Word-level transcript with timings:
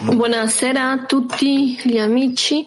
Buonasera 0.00 0.90
a 0.92 1.04
tutti 1.06 1.76
gli 1.82 1.98
amici. 1.98 2.64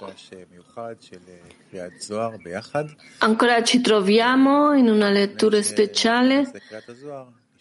Ancora 3.20 3.63
ci 3.63 3.79
troviamo 3.79 4.73
in 4.73 4.89
una 4.89 5.09
lettura 5.09 5.62
speciale 5.62 6.52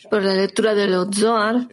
per 0.08 0.24
la 0.24 0.32
lettura 0.32 0.72
dello 0.72 1.12
Zohar. 1.12 1.64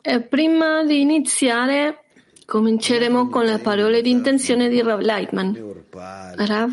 E 0.00 0.20
prima 0.22 0.82
di 0.82 1.02
iniziare 1.02 2.04
cominceremo 2.46 3.28
con 3.28 3.44
le 3.44 3.58
parole 3.58 4.00
di 4.00 4.08
intenzione 4.08 4.70
di 4.70 4.80
Rav 4.80 5.00
Leitman. 5.00 5.84
Rav, 6.34 6.72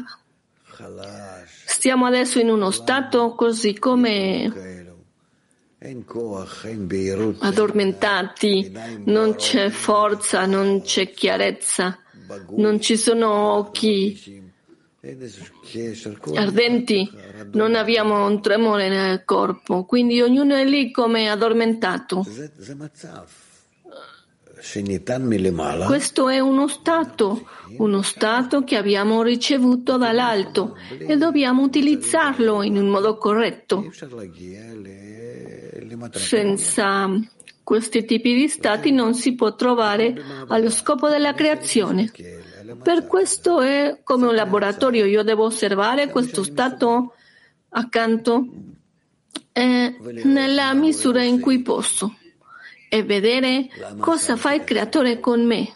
stiamo 1.65 2.05
adesso 2.05 2.39
in 2.39 2.49
uno 2.49 2.71
stato 2.71 3.35
così 3.35 3.77
come 3.77 4.76
addormentati, 7.39 8.71
non 9.05 9.35
c'è 9.35 9.69
forza, 9.69 10.45
non 10.45 10.81
c'è 10.81 11.11
chiarezza, 11.11 11.99
non 12.55 12.81
ci 12.81 12.97
sono 12.97 13.53
occhi. 13.53 14.45
Ardenti, 16.33 17.09
non 17.53 17.75
abbiamo 17.75 18.25
un 18.25 18.41
tremore 18.41 18.89
nel 18.89 19.23
corpo, 19.23 19.85
quindi 19.85 20.21
ognuno 20.21 20.55
è 20.55 20.65
lì 20.65 20.91
come 20.91 21.29
addormentato. 21.29 22.25
Questo 25.85 26.29
è 26.29 26.39
uno 26.39 26.67
stato, 26.67 27.47
uno 27.77 28.01
stato 28.01 28.63
che 28.63 28.75
abbiamo 28.75 29.21
ricevuto 29.21 29.97
dall'alto 29.97 30.75
e 30.97 31.15
dobbiamo 31.17 31.63
utilizzarlo 31.63 32.63
in 32.63 32.77
un 32.77 32.87
modo 32.87 33.17
corretto. 33.17 33.91
Senza 36.11 37.09
questi 37.63 38.05
tipi 38.05 38.33
di 38.33 38.47
stati 38.47 38.91
non 38.91 39.13
si 39.13 39.35
può 39.35 39.53
trovare 39.55 40.15
allo 40.47 40.69
scopo 40.69 41.07
della 41.07 41.33
creazione. 41.33 42.11
Per 42.81 43.05
questo 43.05 43.61
è 43.61 43.99
come 44.03 44.27
un 44.27 44.35
laboratorio, 44.35 45.05
io 45.05 45.23
devo 45.23 45.45
osservare 45.45 46.09
questo 46.09 46.43
stato 46.43 47.13
accanto 47.69 48.47
eh, 49.53 49.97
nella 50.23 50.73
misura 50.73 51.23
in 51.23 51.39
cui 51.39 51.61
posso 51.61 52.15
e 52.89 53.03
vedere 53.03 53.67
cosa 53.99 54.35
fa 54.35 54.53
il 54.53 54.63
creatore 54.63 55.19
con 55.19 55.45
me. 55.45 55.73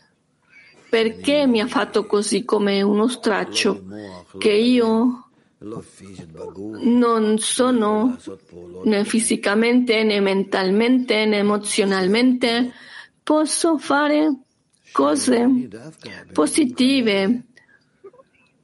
Perché 0.89 1.47
mi 1.47 1.61
ha 1.61 1.67
fatto 1.67 2.05
così 2.05 2.43
come 2.43 2.81
uno 2.81 3.07
straccio 3.07 3.85
che 4.37 4.51
io 4.51 5.29
non 5.59 7.37
sono 7.37 8.17
né 8.83 9.05
fisicamente 9.05 10.03
né 10.03 10.19
mentalmente 10.19 11.25
né 11.25 11.37
emozionalmente 11.37 12.73
posso 13.21 13.77
fare 13.77 14.39
cose 14.91 15.69
positive 16.33 17.43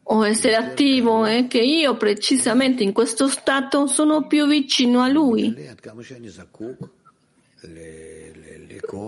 o 0.10 0.26
essere 0.26 0.56
attivo 0.56 1.26
e 1.26 1.48
che 1.48 1.60
io 1.60 1.98
precisamente 1.98 2.84
in 2.84 2.94
questo 2.94 3.28
stato 3.28 3.88
sono 3.88 4.26
più 4.26 4.48
vicino 4.48 5.02
a 5.02 5.10
lui. 5.10 5.54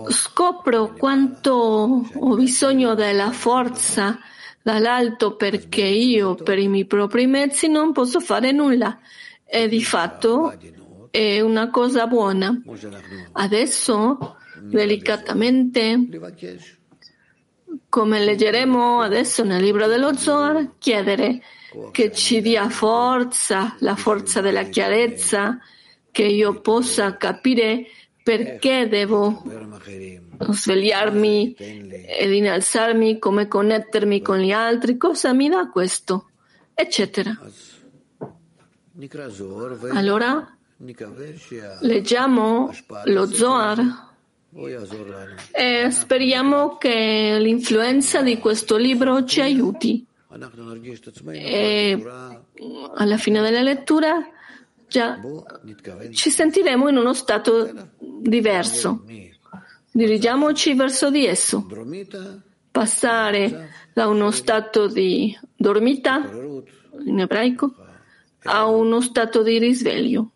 Scopro 0.08 0.92
quanto 0.94 1.52
ho 1.52 2.34
bisogno 2.34 2.94
della 2.94 3.30
forza 3.30 4.18
dall'alto 4.62 5.36
perché 5.36 5.82
io 5.82 6.34
per 6.34 6.58
i 6.58 6.68
miei 6.68 6.84
propri 6.84 7.26
mezzi 7.26 7.68
non 7.68 7.92
posso 7.92 8.20
fare 8.20 8.52
nulla. 8.52 8.98
E 9.44 9.68
di 9.68 9.82
fatto 9.82 10.52
è 11.10 11.40
una 11.40 11.70
cosa 11.70 12.06
buona. 12.06 12.60
Adesso, 13.32 14.36
delicatamente, 14.60 16.08
come 17.88 18.24
leggeremo 18.24 19.00
adesso 19.00 19.44
nel 19.44 19.62
libro 19.62 19.86
dello 19.86 20.16
Zohar, 20.16 20.72
chiedere 20.78 21.42
che 21.92 22.12
ci 22.12 22.40
dia 22.40 22.68
forza, 22.68 23.76
la 23.80 23.96
forza 23.96 24.40
della 24.40 24.64
chiarezza, 24.64 25.58
che 26.10 26.24
io 26.24 26.60
possa 26.60 27.16
capire 27.16 27.86
perché 28.22 28.88
devo 28.88 29.42
svegliarmi 30.50 31.54
ed 31.54 32.32
innalzarmi, 32.32 33.18
come 33.18 33.48
connettermi 33.48 34.20
con 34.22 34.38
gli 34.38 34.52
altri, 34.52 34.96
cosa 34.96 35.32
mi 35.32 35.48
dà 35.48 35.68
questo, 35.68 36.30
eccetera. 36.74 37.38
Allora 39.92 40.56
leggiamo 41.80 42.70
lo 43.04 43.26
Zohar? 43.26 44.08
e 45.52 45.90
speriamo 45.90 46.76
che 46.76 47.36
l'influenza 47.38 48.20
di 48.20 48.38
questo 48.38 48.76
libro 48.76 49.24
ci 49.24 49.40
aiuti. 49.40 50.04
E 51.32 52.04
alla 52.94 53.16
fine 53.16 53.40
della 53.40 53.62
lettura 53.62 54.14
già 54.90 55.18
ci 56.12 56.30
sentiremo 56.30 56.88
in 56.88 56.96
uno 56.96 57.14
stato 57.14 57.90
diverso. 57.98 59.04
Dirigiamoci 59.92 60.74
verso 60.74 61.10
di 61.10 61.24
esso. 61.26 61.66
Passare 62.70 63.70
da 63.92 64.06
uno 64.06 64.30
stato 64.30 64.86
di 64.88 65.36
dormita, 65.56 66.28
in 67.06 67.20
ebraico, 67.20 67.74
a 68.44 68.66
uno 68.66 69.00
stato 69.00 69.42
di 69.42 69.58
risveglio 69.58 70.32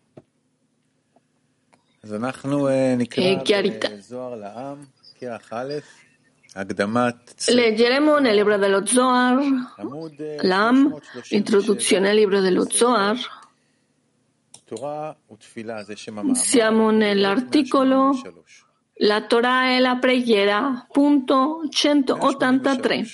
e 3.15 3.41
chiarità. 3.43 3.89
Leggeremo 7.47 8.19
nel 8.19 8.35
libro 8.35 8.57
dello 8.57 8.85
Zohar, 8.85 9.37
l'Am, 10.41 10.97
introduzione 11.29 12.09
al 12.09 12.15
libro 12.15 12.39
dello 12.41 12.69
Zohar. 12.69 13.17
Siamo 16.33 16.89
nell'articolo 16.89 18.19
La 18.99 19.21
Torah 19.25 19.75
e 19.75 19.79
la 19.79 19.97
preghiera, 19.97 20.87
punto 20.91 21.67
183. 21.69 23.05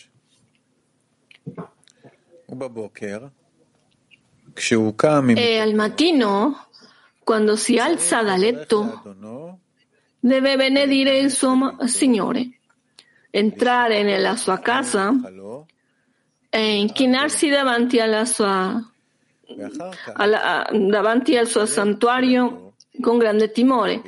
E 5.36 5.60
al 5.60 5.74
mattino, 5.74 6.68
quando 7.24 7.56
si 7.56 7.78
alza 7.78 8.24
da 8.24 8.38
letto, 8.38 9.02
deve 10.20 10.56
benedire 10.56 11.18
il 11.18 11.32
suo 11.32 11.76
Signore, 11.86 12.60
entrare 13.30 14.04
nella 14.04 14.36
sua 14.36 14.60
casa 14.60 15.14
e 16.50 16.76
inchinarsi 16.78 17.50
davanti 17.50 18.00
alla 18.00 18.26
sua 18.26 18.91
alla, 20.14 20.70
davanti 20.72 21.38
al 21.38 21.48
suo 21.48 21.66
santuario 21.66 22.74
con 23.00 23.18
grande 23.18 23.52
timore 23.52 24.02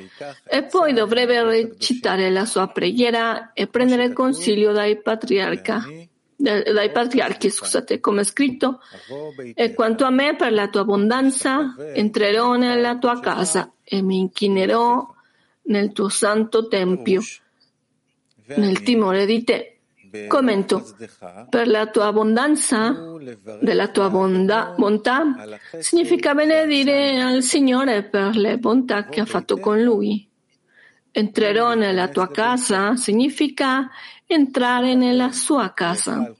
e 0.46 0.64
poi 0.64 0.92
dovrebbe 0.92 1.42
recitare 1.42 2.30
la 2.30 2.44
sua 2.44 2.68
preghiera 2.68 3.52
e 3.52 3.66
prendere 3.66 4.12
consiglio 4.12 4.72
dai, 4.72 5.00
dai 6.36 6.90
patriarchi, 6.90 7.50
scusate, 7.50 8.00
come 8.00 8.20
è 8.20 8.24
scritto, 8.24 8.80
e 9.54 9.72
quanto 9.72 10.04
a 10.04 10.10
me 10.10 10.36
per 10.36 10.52
la 10.52 10.68
tua 10.68 10.82
abbondanza 10.82 11.74
entrerò 11.94 12.54
nella 12.54 12.98
tua 12.98 13.20
casa 13.20 13.72
e 13.82 14.02
mi 14.02 14.18
inchinerò 14.18 15.12
nel 15.62 15.92
tuo 15.92 16.08
santo 16.08 16.68
tempio, 16.68 17.22
nel 18.46 18.82
timore 18.82 19.24
di 19.26 19.44
te. 19.44 19.73
Commento. 20.28 20.84
Per 21.48 21.66
la 21.66 21.86
tua 21.86 22.06
abbondanza, 22.06 22.94
della 23.60 23.88
tua 23.88 24.10
bonda, 24.10 24.74
bontà, 24.76 25.58
significa 25.78 26.34
benedire 26.34 27.20
al 27.20 27.42
Signore 27.42 28.04
per 28.04 28.36
le 28.36 28.58
bontà 28.58 29.06
che 29.06 29.20
ha 29.20 29.24
fatto 29.24 29.58
con 29.58 29.82
Lui. 29.82 30.28
Entrerò 31.10 31.74
nella 31.74 32.08
tua 32.08 32.28
casa 32.28 32.96
significa 32.96 33.88
entrare 34.26 34.94
nella 34.94 35.30
sua 35.30 35.72
casa 35.72 36.34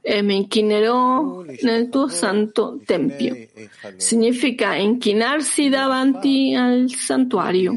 e 0.00 0.22
mi 0.22 0.36
inchinerò 0.36 1.42
nel 1.62 1.88
tuo 1.90 2.08
santo 2.08 2.80
tempio. 2.84 3.36
Significa 3.96 4.74
inchinarsi 4.74 5.68
davanti 5.68 6.54
al 6.54 6.88
santuario 6.90 7.76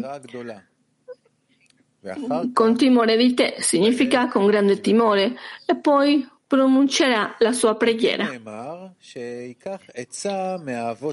con 2.53 2.75
timore 2.75 3.15
di 3.15 3.33
te, 3.33 3.55
significa 3.59 4.27
con 4.27 4.45
grande 4.45 4.81
timore, 4.81 5.35
e 5.65 5.75
poi 5.75 6.27
pronuncerà 6.45 7.35
la 7.39 7.51
sua 7.51 7.75
preghiera. 7.75 8.29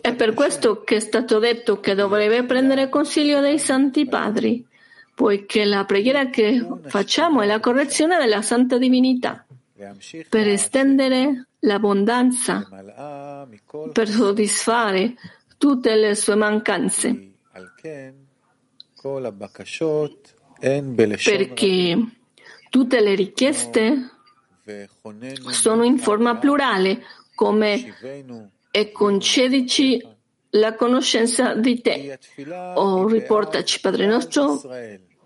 È 0.00 0.14
per 0.14 0.34
questo 0.34 0.82
che 0.82 0.96
è 0.96 1.00
stato 1.00 1.38
detto 1.38 1.80
che 1.80 1.94
dovrebbe 1.94 2.44
prendere 2.44 2.88
consiglio 2.88 3.40
dei 3.40 3.58
santi 3.58 4.06
padri, 4.06 4.66
poiché 5.14 5.64
la 5.64 5.84
preghiera 5.84 6.28
che 6.28 6.66
facciamo 6.86 7.40
è 7.40 7.46
la 7.46 7.60
correzione 7.60 8.18
della 8.18 8.42
santa 8.42 8.76
divinità, 8.76 9.46
per 10.28 10.48
estendere 10.48 11.46
l'abbondanza, 11.60 12.68
per 13.92 14.08
soddisfare 14.08 15.14
tutte 15.56 15.94
le 15.94 16.14
sue 16.14 16.34
mancanze. 16.34 17.32
Perché 20.60 21.98
tutte 22.68 23.00
le 23.00 23.14
richieste 23.14 24.10
sono 25.50 25.84
in 25.84 25.98
forma 25.98 26.36
plurale, 26.36 27.02
come 27.34 27.94
e 28.70 28.92
concedici 28.92 30.06
la 30.50 30.74
conoscenza 30.74 31.54
di 31.54 31.80
te, 31.80 32.18
o 32.74 33.06
riportaci, 33.08 33.80
Padre 33.80 34.06
nostro, 34.06 34.60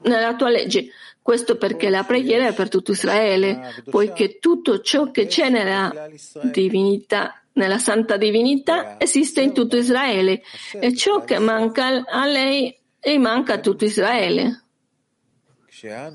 nella 0.03 0.35
tua 0.37 0.51
legge. 0.51 0.89
Questo 1.21 1.57
perché 1.57 1.89
la 1.89 2.05
preghiera 2.05 2.49
è 2.49 2.53
per 2.53 2.69
tutto 2.69 2.93
Israele, 2.93 3.83
poiché 3.91 4.39
tutto 4.39 4.81
ciò 4.81 5.11
che 5.11 5.27
c'è 5.27 5.49
nella 5.49 6.09
divinità, 6.43 7.43
nella 7.53 7.79
santa 7.79 8.19
divinità, 8.19 9.01
esiste 9.01 9.41
in 9.41 9.55
tutto 9.55 9.77
Israele, 9.77 10.43
e 10.79 10.95
ciò 10.95 11.25
che 11.25 11.39
manca 11.39 12.05
a 12.05 12.27
lei 12.27 12.77
e 13.01 13.19
manca 13.19 13.55
a 13.55 13.59
tutto 13.59 13.85
Israele. 13.85 14.64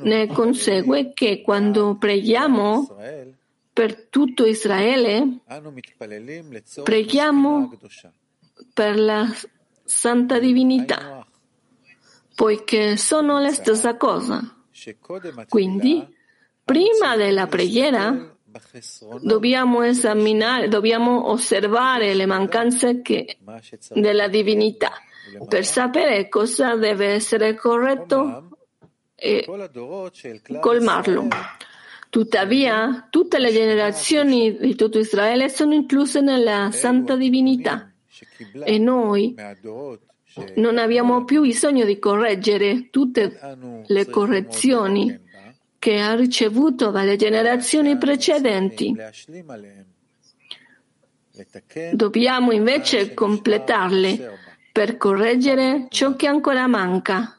Ne 0.01 0.27
consegue 0.27 1.13
che 1.13 1.41
quando 1.41 1.95
preghiamo 1.95 2.87
per 3.71 4.07
tutto 4.07 4.45
Israele, 4.45 5.41
preghiamo 6.83 7.71
per 8.73 8.99
la 8.99 9.27
santa 9.83 10.39
divinità, 10.39 11.25
poiché 12.33 12.97
sono 12.97 13.39
la 13.39 13.51
stessa 13.51 13.95
cosa. 13.95 14.55
Quindi, 15.47 16.05
prima 16.63 17.15
della 17.15 17.45
preghiera, 17.45 18.35
dobbiamo 19.21 19.83
esaminare, 19.83 20.67
dobbiamo 20.67 21.29
osservare 21.29 22.15
le 22.15 22.25
mancanze 22.25 23.01
che, 23.03 23.37
della 23.93 24.27
divinità. 24.27 24.91
Per 25.47 25.63
sapere 25.63 26.27
cosa 26.27 26.75
deve 26.75 27.09
essere 27.09 27.53
corretto 27.53 28.48
e 29.19 29.45
colmarlo. 30.59 31.27
Tuttavia, 32.09 33.07
tutte 33.09 33.37
le 33.37 33.51
generazioni 33.51 34.57
di 34.57 34.73
tutto 34.75 34.97
Israele 34.97 35.47
sono 35.47 35.75
incluse 35.75 36.21
nella 36.21 36.71
santa 36.71 37.15
divinità 37.15 37.91
e 38.63 38.79
noi 38.79 39.35
non 40.55 40.77
abbiamo 40.77 41.23
più 41.23 41.41
bisogno 41.41 41.85
di 41.85 41.99
correggere 41.99 42.89
tutte 42.89 43.39
le 43.85 44.09
correzioni 44.09 45.27
che 45.77 45.99
ha 45.99 46.15
ricevuto 46.15 46.89
dalle 46.89 47.15
generazioni 47.15 47.97
precedenti. 47.97 48.95
Dobbiamo 51.93 52.51
invece 52.51 53.13
completarle 53.13 54.37
per 54.71 54.97
correggere 54.97 55.85
ciò 55.89 56.15
che 56.15 56.27
ancora 56.27 56.67
manca 56.67 57.38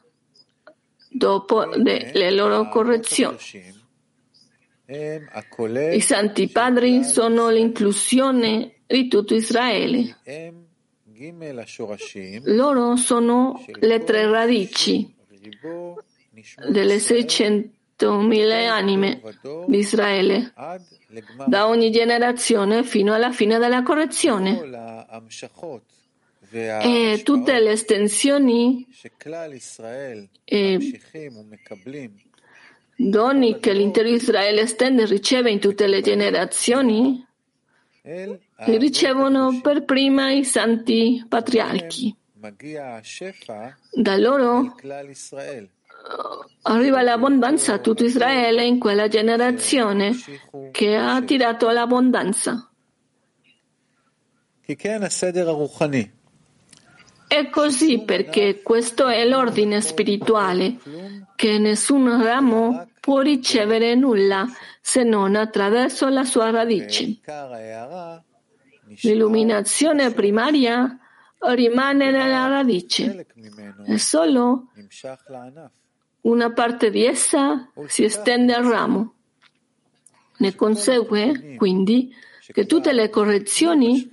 dopo 1.11 1.65
le 1.65 2.31
loro 2.31 2.69
correzioni. 2.69 3.37
I 4.87 6.01
Santi 6.01 6.47
Padri 6.49 7.03
sono 7.03 7.49
l'inclusione 7.49 8.81
di 8.87 9.07
tutto 9.07 9.35
Israele. 9.35 10.17
Loro 12.45 12.95
sono 12.95 13.63
le 13.79 14.03
tre 14.03 14.29
radici 14.29 15.13
delle 16.69 16.95
600.000 16.97 18.67
anime 18.67 19.21
di 19.67 19.77
Israele, 19.77 20.53
da 21.45 21.67
ogni 21.67 21.91
generazione 21.91 22.83
fino 22.83 23.13
alla 23.13 23.31
fine 23.31 23.59
della 23.59 23.83
correzione. 23.83 24.59
E 26.53 27.21
tutte 27.23 27.59
le 27.59 27.71
estensioni 27.71 28.85
e 30.43 30.99
doni 32.95 33.59
che 33.59 33.73
l'intero 33.73 34.09
Israele 34.09 34.61
estende 34.61 35.03
e 35.03 35.05
riceve 35.05 35.49
in 35.49 35.59
tutte 35.59 35.87
le 35.87 36.01
generazioni, 36.01 37.25
li 38.03 38.77
ricevono 38.77 39.61
per 39.61 39.85
prima 39.85 40.31
i 40.31 40.43
santi 40.43 41.23
patriarchi. 41.27 42.15
Da 43.93 44.17
loro 44.17 44.75
arriva 46.63 47.01
l'abbondanza 47.01 47.73
a 47.73 47.79
tutto 47.79 48.03
Israele 48.03 48.65
in 48.65 48.79
quella 48.79 49.07
generazione 49.07 50.15
che 50.71 50.95
ha 50.95 51.15
attirato 51.15 51.69
l'abbondanza. 51.69 52.69
È 57.31 57.49
così 57.49 58.03
perché 58.03 58.61
questo 58.61 59.07
è 59.07 59.25
l'ordine 59.25 59.79
spirituale, 59.79 60.75
che 61.37 61.59
nessun 61.59 62.21
ramo 62.21 62.89
può 62.99 63.21
ricevere 63.21 63.95
nulla 63.95 64.45
se 64.81 65.03
non 65.03 65.37
attraverso 65.37 66.09
la 66.09 66.25
sua 66.25 66.49
radice. 66.49 67.19
L'illuminazione 69.03 70.11
primaria 70.11 70.99
rimane 71.37 72.11
nella 72.11 72.47
radice 72.47 73.25
e 73.85 73.97
solo 73.97 74.67
una 76.23 76.51
parte 76.51 76.89
di 76.89 77.05
essa 77.05 77.71
si 77.87 78.03
estende 78.03 78.53
al 78.53 78.65
ramo. 78.65 79.13
Ne 80.39 80.53
consegue, 80.53 81.55
quindi, 81.55 82.13
che 82.51 82.65
tutte 82.65 82.93
le 82.93 83.09
correzioni 83.09 84.09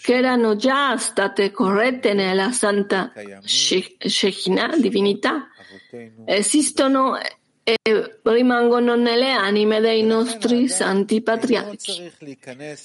che 0.00 0.14
erano 0.14 0.56
già 0.56 0.96
state 0.96 1.50
corrette 1.50 2.14
nella 2.14 2.52
Santa 2.52 3.12
Shekinah, 3.42 4.76
divinità, 4.76 5.48
esistono 6.24 7.18
e 7.62 7.76
rimangono 8.22 8.96
nelle 8.96 9.30
anime 9.30 9.80
dei 9.80 10.02
nostri 10.02 10.68
santi 10.68 11.20
patriarchi. 11.20 12.10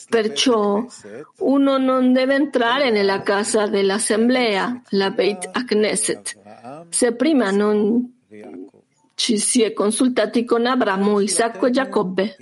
Perciò 0.10 0.86
uno 1.38 1.78
non 1.78 2.12
deve 2.12 2.36
entrare 2.36 2.92
nella 2.92 3.22
casa 3.22 3.68
dell'assemblea, 3.68 4.82
la 4.90 5.10
Beit 5.12 5.52
Knesset, 5.66 6.38
se 6.90 7.14
prima 7.14 7.50
non 7.50 8.12
ci 9.16 9.38
si 9.38 9.62
è 9.62 9.74
consultati 9.74 10.44
con 10.44 10.66
Abramo, 10.66 11.20
Isacco 11.20 11.68
e 11.68 11.72
Giacobbe, 11.72 12.36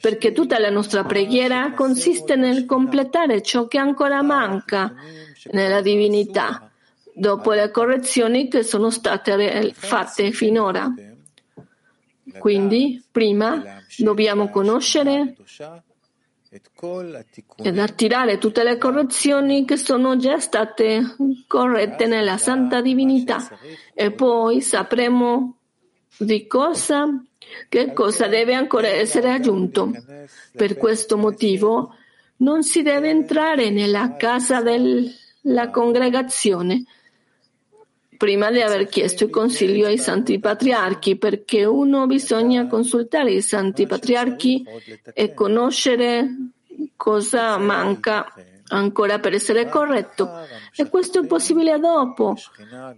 perché 0.00 0.32
tutta 0.32 0.58
la 0.58 0.70
nostra 0.70 1.04
preghiera 1.04 1.72
consiste 1.74 2.36
nel 2.36 2.66
completare 2.66 3.42
ciò 3.42 3.66
che 3.66 3.78
ancora 3.78 4.22
manca 4.22 4.94
nella 5.52 5.80
divinità, 5.80 6.70
dopo 7.14 7.52
le 7.52 7.70
correzioni 7.70 8.48
che 8.48 8.62
sono 8.62 8.90
state 8.90 9.72
fatte 9.74 10.32
finora. 10.32 10.92
Quindi, 12.38 13.02
prima 13.10 13.80
dobbiamo 13.98 14.48
conoscere 14.48 15.36
ed 17.56 17.78
attirare 17.78 18.38
tutte 18.38 18.62
le 18.62 18.76
correzioni 18.76 19.64
che 19.64 19.76
sono 19.76 20.16
già 20.16 20.38
state 20.38 21.16
corrette 21.46 22.06
nella 22.06 22.36
santa 22.36 22.82
divinità 22.82 23.38
e 23.94 24.12
poi 24.12 24.60
sapremo 24.60 25.56
di 26.16 26.46
cosa, 26.46 27.22
che 27.68 27.92
cosa 27.92 28.26
deve 28.26 28.54
ancora 28.54 28.88
essere 28.88 29.30
aggiunto. 29.30 29.90
Per 30.52 30.76
questo 30.76 31.16
motivo 31.16 31.94
non 32.36 32.62
si 32.62 32.82
deve 32.82 33.10
entrare 33.10 33.70
nella 33.70 34.16
casa 34.16 34.62
della 34.62 35.70
congregazione 35.70 36.84
prima 38.22 38.52
di 38.52 38.60
aver 38.60 38.86
chiesto 38.86 39.24
il 39.24 39.30
consiglio 39.30 39.88
ai 39.88 39.98
santi 39.98 40.38
patriarchi, 40.38 41.16
perché 41.16 41.64
uno 41.64 42.06
bisogna 42.06 42.68
consultare 42.68 43.32
i 43.32 43.42
santi 43.42 43.84
patriarchi 43.84 44.64
e 45.12 45.34
conoscere 45.34 46.28
cosa 46.94 47.58
manca 47.58 48.32
ancora 48.68 49.18
per 49.18 49.34
essere 49.34 49.68
corretto. 49.68 50.30
E 50.76 50.88
questo 50.88 51.18
è 51.18 51.26
possibile 51.26 51.80
dopo 51.80 52.36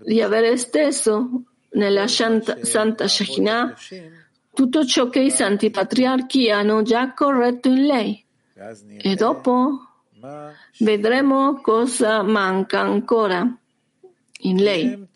di 0.02 0.21
aver 0.21 0.44
esteso 0.44 1.44
nella 1.75 2.07
Santa 2.07 3.09
Shekinah 3.09 3.75
tutto 4.54 4.87
ciò 4.87 5.09
che 5.09 5.21
i 5.21 5.31
santi 5.31 5.71
patriarchi 5.71 6.50
hanno 6.50 6.83
già 6.83 7.12
corretto 7.12 7.69
in 7.69 7.87
lei. 7.87 8.25
E 8.99 9.14
dopo 9.14 9.88
vedremo 10.78 11.61
cosa 11.61 12.23
manca 12.23 12.81
ancora 12.81 13.59
in 14.47 14.62
lei, 14.62 15.07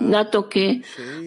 dato 0.00 0.46
che 0.46 0.80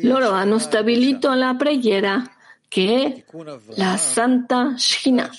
loro 0.03 0.29
hanno 0.29 0.57
stabilito 0.57 1.33
la 1.33 1.55
preghiera 1.55 2.23
che 2.67 3.25
è 3.25 3.33
la 3.75 3.97
Santa 3.97 4.77
Shina. 4.77 5.29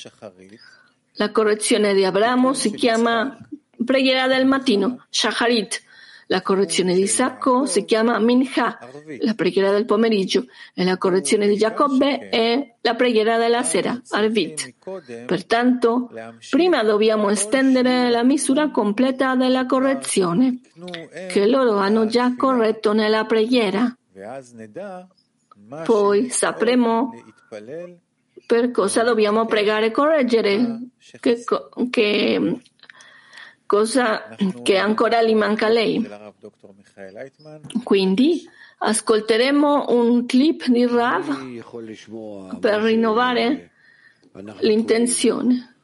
La 1.13 1.31
correzione 1.31 1.95
di 1.95 2.05
Abramo 2.05 2.53
si 2.53 2.73
chiama 2.73 3.39
preghiera 3.85 4.27
del 4.27 4.45
mattino, 4.45 5.07
Shacharit, 5.09 5.83
La 6.26 6.43
correzione 6.43 6.95
di 6.95 7.02
Isacco 7.02 7.67
si 7.67 7.85
chiama 7.85 8.19
Mincha, 8.19 8.79
la 9.21 9.35
preghiera 9.35 9.71
del 9.71 9.85
pomeriggio, 9.85 10.47
e 10.75 10.85
la 10.85 10.97
correzione 10.97 11.47
di 11.47 11.57
Giacobbe 11.57 12.29
è 12.29 12.75
la 12.81 12.95
preghiera 12.95 13.37
della 13.38 13.62
sera, 13.62 14.00
Arvit. 14.11 14.75
Pertanto, 15.26 16.11
prima 16.50 16.83
dobbiamo 16.83 17.29
estendere 17.29 18.11
la 18.11 18.23
misura 18.23 18.71
completa 18.71 19.35
della 19.35 19.67
correzione, 19.67 20.61
che 21.29 21.47
loro 21.47 21.76
hanno 21.76 22.07
già 22.07 22.35
corretto 22.37 22.93
nella 22.93 23.25
preghiera. 23.25 23.95
Poi 25.85 26.31
sapremo 26.31 27.12
per 28.47 28.71
cosa 28.71 29.02
dobbiamo 29.02 29.47
pregare 29.47 29.87
e 29.87 29.91
correggere, 29.91 30.81
che, 31.21 31.45
che 31.91 32.61
cosa 33.73 34.37
che 34.62 34.76
ancora 34.76 35.23
gli 35.23 35.35
manca 35.35 35.64
a 35.64 35.71
lei. 35.71 36.07
Quindi 37.83 38.47
ascolteremo 38.76 39.87
un 39.88 40.26
clip 40.26 40.67
di 40.67 40.87
Rav 40.87 42.59
per 42.61 42.83
rinnovare 42.83 43.71
l'intenzione. 44.61 45.76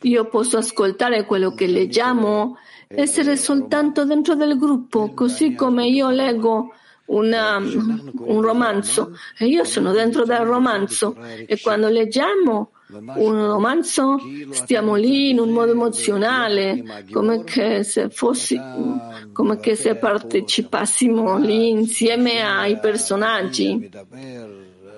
Io 0.00 0.28
posso 0.30 0.56
ascoltare 0.56 1.26
quello 1.26 1.52
che 1.52 1.66
leggiamo, 1.66 2.56
essere 2.88 3.36
soltanto 3.36 4.06
dentro 4.06 4.34
del 4.34 4.56
gruppo, 4.56 5.12
così 5.12 5.52
come 5.54 5.86
io 5.86 6.08
leggo 6.08 6.72
una, 7.08 7.58
un 7.58 8.40
romanzo 8.40 9.14
e 9.36 9.48
io 9.48 9.64
sono 9.64 9.92
dentro 9.92 10.24
del 10.24 10.46
romanzo 10.46 11.14
e 11.44 11.60
quando 11.60 11.88
leggiamo 11.88 12.70
un 12.92 13.46
romanzo? 13.46 14.18
Stiamo 14.50 14.94
lì 14.94 15.30
in 15.30 15.38
un 15.38 15.50
modo 15.50 15.72
emozionale, 15.72 17.04
come 17.10 17.44
che 17.44 17.82
se, 17.82 18.10
fossi, 18.10 18.60
come 19.32 19.58
che 19.58 19.74
se 19.76 19.94
partecipassimo 19.94 21.38
lì 21.38 21.70
insieme 21.70 22.42
ai 22.42 22.78
personaggi, 22.78 23.90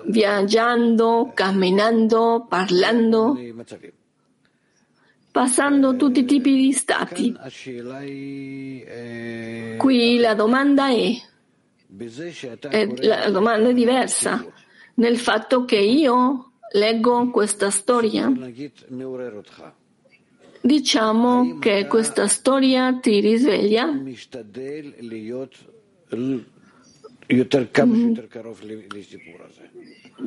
viaggiando, 0.05 1.31
camminando, 1.33 2.45
parlando, 2.47 3.37
passando 5.31 5.95
tutti 5.95 6.19
i 6.19 6.25
tipi 6.25 6.55
di 6.55 6.71
stati. 6.71 7.35
Qui 9.77 10.17
la 10.17 10.33
domanda 10.33 10.89
è, 10.89 11.11
la 13.01 13.29
domanda 13.29 13.69
è 13.69 13.73
diversa, 13.73 14.45
nel 14.95 15.17
fatto 15.17 15.65
che 15.65 15.77
io 15.77 16.51
leggo 16.73 17.29
questa 17.29 17.69
storia, 17.69 18.31
diciamo 20.61 21.59
che 21.59 21.87
questa 21.87 22.27
storia 22.27 22.97
ti 22.99 23.19
risveglia. 23.19 23.89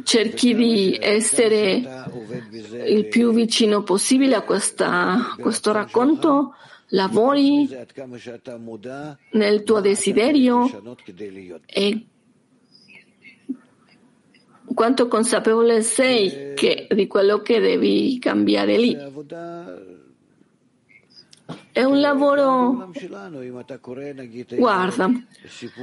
Cerchi 0.02 0.54
di 0.54 0.98
essere 1.00 1.82
il 2.86 3.06
più 3.08 3.32
vicino 3.32 3.82
possibile 3.82 4.34
a 4.34 4.42
questa, 4.42 5.34
questo 5.38 5.72
racconto, 5.72 6.54
lavori 6.88 7.68
nel 9.32 9.62
tuo 9.64 9.80
desiderio 9.80 10.68
e 11.66 12.06
quanto 14.76 15.08
consapevole 15.08 15.80
sei 15.80 16.52
che, 16.54 16.86
di 16.90 17.06
quello 17.06 17.40
che 17.40 17.60
devi 17.60 18.18
cambiare 18.18 18.76
lì. 18.76 18.94
È 21.72 21.82
un 21.82 21.98
lavoro, 22.00 22.90
guarda, 24.50 25.10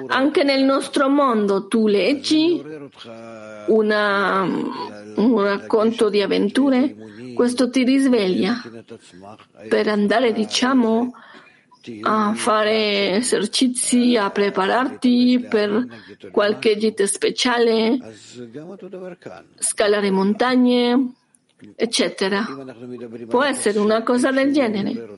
anche 0.08 0.44
nel 0.44 0.64
nostro 0.64 1.10
mondo 1.10 1.68
tu 1.68 1.88
leggi 1.88 2.62
una, 3.68 4.44
un 4.44 5.42
racconto 5.42 6.10
di 6.10 6.22
avventure, 6.22 6.96
questo 7.34 7.70
ti 7.72 7.84
risveglia? 7.84 8.62
Per 9.68 9.88
andare, 9.88 10.34
diciamo, 10.34 11.14
a 12.02 12.34
fare 12.34 13.18
esercizi, 13.18 14.16
a 14.16 14.30
prepararti 14.30 15.46
per 15.50 15.86
qualche 16.32 16.78
gita 16.78 17.06
speciale, 17.06 17.98
scalare 19.58 20.12
montagne, 20.12 21.14
eccetera. 21.76 22.46
Può 23.28 23.44
essere 23.44 23.80
una 23.80 24.04
cosa 24.04 24.32
del 24.32 24.52
genere. 24.52 25.18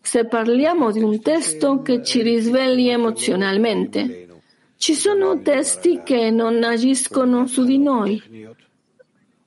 Se 0.00 0.26
parliamo 0.26 0.90
di 0.90 1.00
un 1.00 1.20
testo 1.20 1.82
che 1.82 2.02
ci 2.02 2.22
risvegli 2.22 2.88
emozionalmente, 2.88 4.28
ci 4.76 4.94
sono 4.94 5.40
testi 5.42 6.00
che 6.02 6.30
non 6.30 6.62
agiscono 6.64 7.46
su 7.46 7.64
di 7.64 7.78
noi 7.78 8.48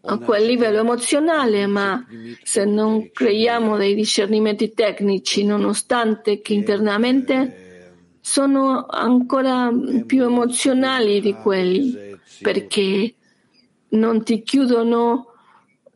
a 0.06 0.18
quel 0.18 0.46
livello 0.46 0.80
emozionale, 0.80 1.66
ma 1.66 2.06
se 2.44 2.66
non 2.66 3.12
creiamo 3.12 3.78
dei 3.78 3.96
discernimenti 3.96 4.74
tecnici, 4.74 5.46
nonostante 5.46 6.42
che 6.42 6.54
internamente 6.54 7.92
sono 8.20 8.86
ancora 8.86 9.72
più 10.06 10.24
emozionali 10.24 11.22
di 11.22 11.34
quelli, 11.34 12.18
perché 12.42 13.14
non 13.90 14.24
ti 14.24 14.44
chiudono, 14.44 15.28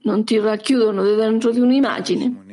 non 0.03 0.23
ti 0.23 0.39
racchiudono 0.39 1.03
dentro 1.03 1.51
di 1.51 1.59
un'immagine. 1.59 2.45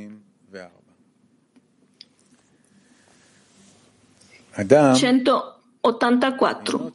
184 4.94 6.92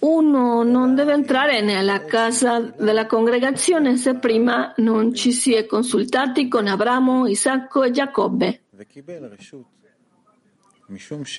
uno 0.00 0.62
non 0.62 0.94
deve 0.94 1.12
entrare 1.12 1.60
nella 1.60 2.04
casa 2.04 2.60
della 2.60 3.06
congregazione 3.06 3.96
se 3.96 4.14
prima 4.16 4.72
non 4.78 5.14
ci 5.14 5.32
si 5.32 5.54
è 5.54 5.66
consultati 5.66 6.48
con 6.48 6.66
Abramo, 6.66 7.26
Isacco 7.26 7.82
e 7.82 7.90
Giacobbe 7.90 8.62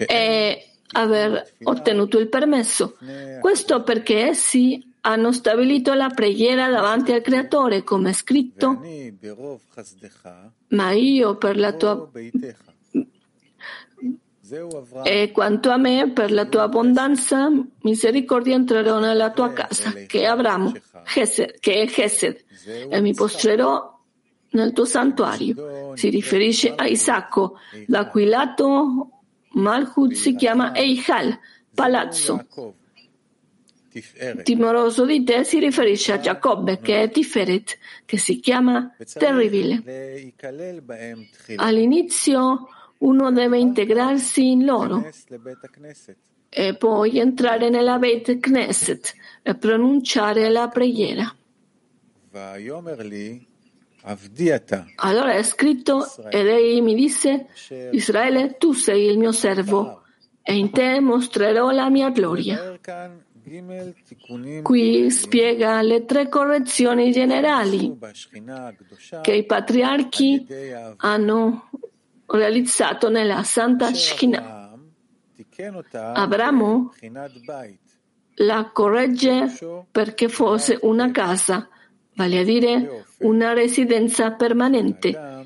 e 0.06 0.66
aver 0.94 1.54
ottenuto 1.64 2.20
il 2.20 2.30
permesso. 2.30 2.98
Questo 3.40 3.84
perché 3.84 4.28
essi 4.28 4.90
hanno 5.02 5.32
stabilito 5.32 5.94
la 5.94 6.10
preghiera 6.10 6.70
davanti 6.70 7.12
al 7.12 7.22
Creatore, 7.22 7.84
come 7.84 8.12
è 8.12 8.14
scritto, 8.14 8.80
ma 10.68 10.92
io 10.92 11.38
per 11.38 11.58
la 11.58 11.74
tua 11.74 12.10
e 15.04 15.32
quanto 15.32 15.70
a 15.70 15.78
me, 15.78 16.12
per 16.12 16.32
la 16.32 16.46
tua 16.46 16.64
abbondanza, 16.64 17.50
misericordia 17.82 18.56
entrerò 18.56 19.00
nella 19.00 19.32
tua 19.32 19.54
casa, 19.54 19.94
che 19.94 20.22
è 20.22 20.26
Abramo, 20.26 20.74
che 21.04 21.82
è 21.82 21.86
Gesed, 21.88 22.44
e 22.90 23.02
mi 23.02 23.14
postrerò 23.14 24.00
nel 24.52 24.74
tuo 24.74 24.86
santuario. 24.86 25.94
Si 25.96 26.10
riferisce 26.10 26.74
a 26.76 26.86
Isacco, 26.88 27.58
da 27.86 28.08
cui 28.08 28.26
lato 28.26 29.10
Malchut 29.54 30.14
si 30.14 30.36
chiama 30.36 30.76
Eichal, 30.76 31.38
palazzo. 31.74 32.46
Timoroso 34.44 35.06
di 35.06 35.22
te 35.24 35.44
si 35.44 35.60
riferisce 35.60 36.14
a 36.14 36.20
Giacobbe, 36.20 36.80
che 36.80 37.04
è 37.04 37.10
Tiferet, 37.10 37.78
che 38.06 38.18
si 38.18 38.40
chiama 38.40 38.96
terribile. 39.14 40.34
All'inizio 41.56 42.68
uno 43.02 43.32
deve 43.32 43.60
integrarsi 43.60 44.52
in 44.52 44.66
loro 44.66 45.04
e 46.50 46.76
poi 46.76 47.20
entrare 47.20 47.70
nella 47.70 47.98
Bet 47.98 48.40
Knesset 48.40 49.14
e 49.42 49.56
pronunciare 49.56 50.50
la 50.50 50.68
preghiera. 50.68 51.34
Allora 54.96 55.34
è 55.34 55.44
scritto, 55.44 56.08
e 56.30 56.44
lei 56.44 56.82
mi 56.82 56.96
disse, 56.96 57.48
Israele, 57.92 58.58
tu 58.58 58.74
sei 58.74 59.06
il 59.06 59.18
mio 59.18 59.32
servo, 59.32 60.04
e 60.42 60.56
in 60.56 60.72
te 60.72 61.00
mostrerò 61.00 61.70
la 61.70 61.90
mia 61.90 62.10
gloria. 62.10 62.80
Qui 64.62 65.10
spiega 65.10 65.82
le 65.82 66.06
tre 66.06 66.30
correzioni 66.30 67.12
generali 67.12 67.98
che 69.22 69.34
i 69.34 69.46
patriarchi 69.46 70.46
hanno 70.98 71.70
realizzato 72.32 73.10
nella 73.10 73.44
Santa 73.44 73.94
Shekhinah. 73.94 74.70
Abramo 75.92 76.94
la 78.36 78.70
corregge 78.72 79.86
perché 79.92 80.30
fosse 80.30 80.80
una 80.82 81.12
casa, 81.12 81.68
vale 82.16 82.40
a 82.40 82.44
dire 82.44 83.06
una 83.20 83.54
residenza 83.54 84.32
permanente, 84.32 85.46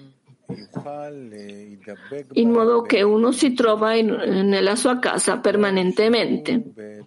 in 2.33 2.49
modo 2.51 2.81
che 2.83 3.01
uno 3.01 3.31
si 3.31 3.53
trova 3.53 3.95
in, 3.95 4.09
nella 4.09 4.75
sua 4.75 4.99
casa 4.99 5.39
permanentemente. 5.39 7.05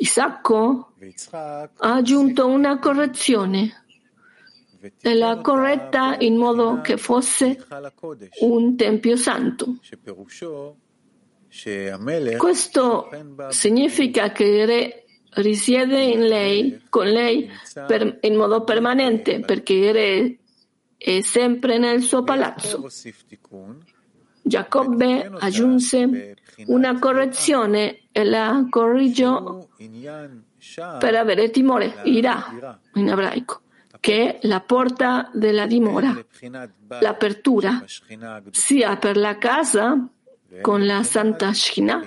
Isacco 0.00 0.92
ha 1.78 1.94
aggiunto 1.94 2.46
una 2.46 2.78
correzione 2.78 3.84
la 5.14 5.40
corretta 5.40 6.16
in 6.18 6.36
modo 6.36 6.80
che 6.80 6.96
fosse 6.96 7.64
un 8.40 8.76
tempio 8.76 9.16
santo. 9.16 9.76
Questo 12.36 13.10
significa 13.48 14.30
che 14.32 14.44
il 14.44 14.66
re 14.66 15.04
risiede 15.30 16.00
in 16.02 16.26
lei, 16.26 16.82
con 16.88 17.06
lei 17.06 17.50
per, 17.86 18.18
in 18.22 18.36
modo 18.36 18.64
permanente, 18.64 19.40
perché 19.40 19.72
il 19.72 19.92
re 19.92 20.38
è 20.96 21.20
sempre 21.20 21.78
nel 21.78 22.02
suo 22.02 22.22
palazzo. 22.22 22.86
Giacobbe 24.42 25.30
aggiunse 25.38 26.36
una 26.66 26.98
correzione 26.98 28.08
e 28.10 28.24
la 28.24 28.66
corrigiò 28.68 29.66
per 30.98 31.14
avere 31.14 31.50
timore, 31.50 32.00
ira 32.04 32.80
in 32.94 33.08
ebraico, 33.08 33.60
che 34.00 34.38
è 34.38 34.46
la 34.46 34.60
porta 34.60 35.30
della 35.32 35.66
dimora, 35.66 36.16
l'apertura, 37.00 37.84
sia 38.50 38.96
per 38.96 39.16
la 39.16 39.38
casa 39.38 40.08
con 40.60 40.86
la 40.86 41.02
Santa 41.02 41.52
Shina, 41.52 42.06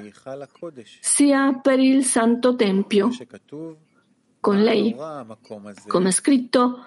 sia 0.99 1.59
per 1.61 1.79
il 1.79 2.03
Santo 2.03 2.55
Tempio 2.55 3.09
con 4.39 4.61
lei. 4.61 4.95
Come 5.87 6.11
scritto, 6.11 6.85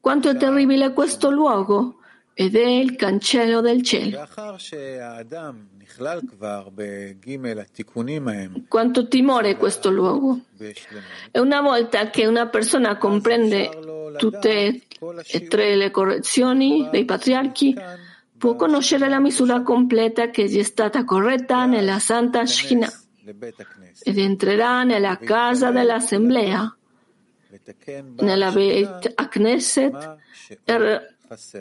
quanto 0.00 0.28
è 0.28 0.36
terribile 0.36 0.92
questo 0.92 1.30
luogo 1.30 2.00
ed 2.34 2.56
è 2.56 2.66
il 2.66 2.96
cancello 2.96 3.60
del 3.60 3.82
cielo. 3.82 4.26
Quanto 8.68 9.08
timore 9.08 9.56
questo 9.56 9.90
luogo. 9.90 10.40
E 11.30 11.40
una 11.40 11.60
volta 11.60 12.10
che 12.10 12.26
una 12.26 12.48
persona 12.48 12.96
comprende 12.96 13.70
tutte 14.16 14.82
e 15.26 15.46
tre 15.48 15.76
le 15.76 15.90
correzioni 15.90 16.88
dei 16.90 17.04
patriarchi, 17.04 17.74
può 18.36 18.56
conoscere 18.56 19.08
la 19.08 19.20
misura 19.20 19.62
completa 19.62 20.30
che 20.30 20.44
gli 20.44 20.58
è 20.58 20.62
stata 20.62 21.04
corretta 21.04 21.66
nella 21.66 21.98
Santa 21.98 22.46
Shina 22.46 22.90
ed 24.02 24.18
entrerà 24.18 24.82
nella 24.82 25.18
casa 25.18 25.70
dell'assemblea, 25.70 26.76
nella 28.16 28.50
Beit 28.50 29.14
Knesset, 29.28 30.16
e 30.64 31.14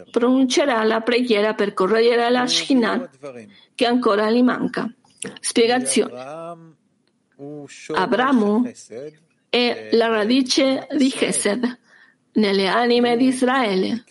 pronuncerà 0.09 0.83
la 0.83 1.01
preghiera 1.01 1.53
per 1.53 1.73
correggere 1.73 2.29
la 2.29 2.47
Shina 2.47 3.09
che 3.75 3.85
ancora 3.85 4.29
gli 4.31 4.41
manca. 4.41 4.91
Spiegazione. 5.39 6.57
Abramo 7.93 8.69
è 9.49 9.89
la 9.91 10.07
radice 10.07 10.87
di 10.91 11.09
Chesed 11.09 11.79
nelle 12.33 12.67
anime 12.67 13.17
di 13.17 13.27
Israele, 13.27 14.03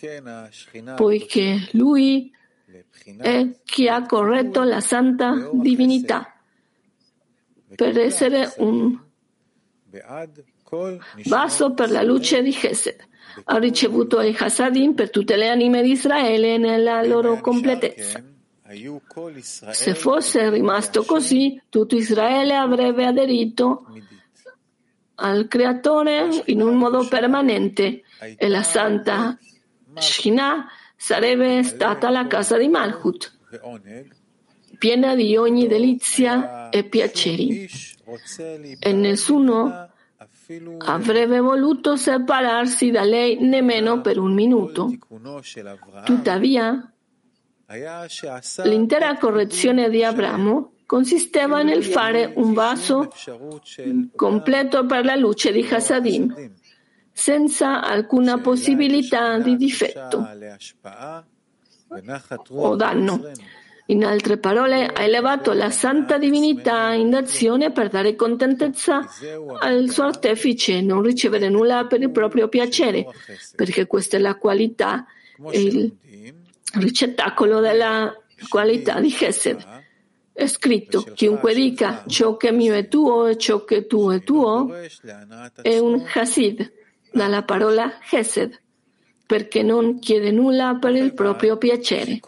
poiché 0.95 1.69
lui 1.71 2.31
è 3.17 3.47
chi 3.63 3.87
ha 3.87 4.05
corretto 4.05 4.63
la 4.63 4.81
santa 4.81 5.49
divinità. 5.53 6.33
Per 7.75 7.97
essere 7.97 8.53
un 8.57 8.99
vaso 11.25 11.73
per 11.73 11.91
la 11.91 12.01
luce 12.03 12.41
di 12.41 12.51
Chesed. 12.51 13.07
Ha 13.43 13.57
ricevuto 13.57 14.21
il 14.21 14.35
Hasadim 14.37 14.93
per 14.93 15.09
tutte 15.09 15.35
le 15.35 15.49
anime 15.49 15.81
di 15.81 15.91
Israele 15.91 16.57
nella 16.57 17.03
loro 17.03 17.39
completezza. 17.39 18.23
Se 19.71 19.95
fosse 19.95 20.49
rimasto 20.49 21.03
così, 21.03 21.59
tutto 21.69 21.95
Israele 21.95 22.55
avrebbe 22.55 23.05
aderito 23.05 23.85
al 25.15 25.47
Creatore 25.47 26.43
in 26.45 26.61
un 26.61 26.75
modo 26.75 27.07
permanente 27.07 28.03
e 28.37 28.47
la 28.47 28.63
Santa 28.63 29.37
Shina 29.95 30.67
sarebbe 30.95 31.63
stata 31.63 32.09
la 32.09 32.27
casa 32.27 32.57
di 32.57 32.67
Malchut, 32.67 33.37
piena 34.77 35.15
di 35.15 35.35
ogni 35.35 35.67
delizia 35.67 36.69
e 36.69 36.83
piaceri, 36.83 37.67
e 38.79 38.93
nessuno 38.93 39.89
avrebbe 40.79 41.39
voluto 41.39 41.95
separarsi 41.95 42.89
da 42.89 43.03
lei 43.03 43.37
nemmeno 43.39 44.01
per 44.01 44.17
un 44.17 44.33
minuto. 44.33 44.91
Tuttavia, 46.03 46.91
l'intera 48.63 49.17
correzione 49.17 49.89
di 49.89 50.03
Abramo 50.03 50.73
consisteva 50.85 51.61
nel 51.61 51.83
fare 51.83 52.33
un 52.35 52.53
vaso 52.53 53.11
completo 54.15 54.85
per 54.85 55.05
la 55.05 55.15
luce 55.15 55.51
di 55.51 55.67
Hasadim 55.69 56.57
senza 57.11 57.81
alcuna 57.81 58.39
possibilità 58.39 59.37
di 59.39 59.55
difetto. 59.55 60.25
O 62.49 62.75
danno. 62.75 63.31
In 63.89 64.05
altre 64.05 64.37
parole, 64.37 64.85
ha 64.85 65.01
elevato 65.01 65.51
la 65.53 65.71
santa 65.71 66.19
divinità 66.19 66.93
in 66.93 67.15
azione 67.15 67.71
per 67.71 67.89
dare 67.89 68.15
contentezza 68.15 69.03
al 69.59 69.89
suo 69.89 70.03
artefice 70.03 70.77
e 70.77 70.81
non 70.81 71.01
ricevere 71.01 71.49
nulla 71.49 71.85
per 71.87 71.99
il 72.01 72.11
proprio 72.11 72.47
piacere, 72.47 73.07
perché 73.55 73.87
questa 73.87 74.17
è 74.17 74.19
la 74.19 74.35
qualità, 74.35 75.07
il 75.53 75.91
ricettacolo 76.75 77.61
della 77.61 78.15
qualità 78.47 78.99
di 78.99 79.09
Gesed. 79.09 79.65
È 80.33 80.45
scritto, 80.45 81.01
chiunque 81.15 81.55
dica 81.55 82.03
ciò 82.07 82.37
che 82.37 82.51
mio 82.51 82.75
è 82.75 82.87
tuo 82.87 83.25
e 83.25 83.37
ciò 83.37 83.65
che 83.65 83.77
è 83.77 83.87
tuo 83.87 84.11
è 84.11 84.21
tuo, 84.21 84.71
è 85.63 85.79
un 85.79 86.05
Hasid 86.13 86.71
dalla 87.11 87.41
parola 87.41 87.97
Chesed, 88.07 88.61
perché 89.25 89.63
non 89.63 89.97
chiede 89.97 90.29
nulla 90.31 90.77
per 90.79 90.95
il 90.95 91.13
proprio 91.15 91.57
piacere. 91.57 92.19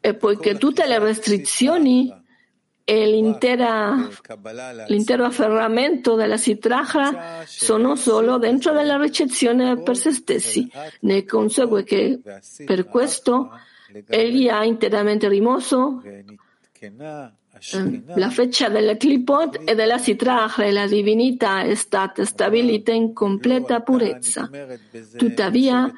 E 0.00 0.14
poiché 0.14 0.56
tutte 0.56 0.86
le 0.86 0.98
restrizioni 0.98 2.10
e 2.84 3.06
l'intero 3.06 4.08
afferramento 5.24 6.14
della 6.14 6.38
sitraja 6.38 7.44
sono 7.44 7.96
solo 7.96 8.38
dentro 8.38 8.72
della 8.72 8.96
ricezione 8.96 9.82
per 9.82 9.94
se 9.94 10.12
stessi, 10.12 10.66
ne 11.00 11.22
consegue 11.24 11.84
che 11.84 12.18
per 12.64 12.86
questo 12.86 13.50
egli 14.06 14.48
ha 14.48 14.64
interamente 14.64 15.28
rimosso 15.28 16.00
la 18.14 18.30
feccia 18.30 18.68
della 18.68 18.96
Klipot 18.96 19.68
e 19.68 19.74
della 19.74 19.98
Sitrach 19.98 20.60
e 20.60 20.70
la 20.70 20.86
divinità 20.86 21.62
è 21.62 21.74
stata 21.74 22.24
stabilita 22.24 22.92
in 22.92 23.12
completa 23.12 23.80
purezza. 23.80 24.48
Tuttavia, 25.16 25.92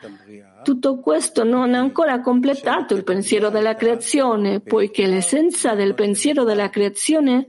tutto 0.63 1.01
questo 1.01 1.45
non 1.45 1.75
ha 1.75 1.79
ancora 1.79 2.21
completato 2.21 2.95
il 2.95 3.05
pensiero 3.05 3.51
della 3.51 3.75
creazione, 3.75 4.61
poiché 4.61 5.07
l'essenza 5.07 5.75
del 5.75 5.95
pensiero 5.95 6.45
della 6.45 6.71
creazione 6.71 7.47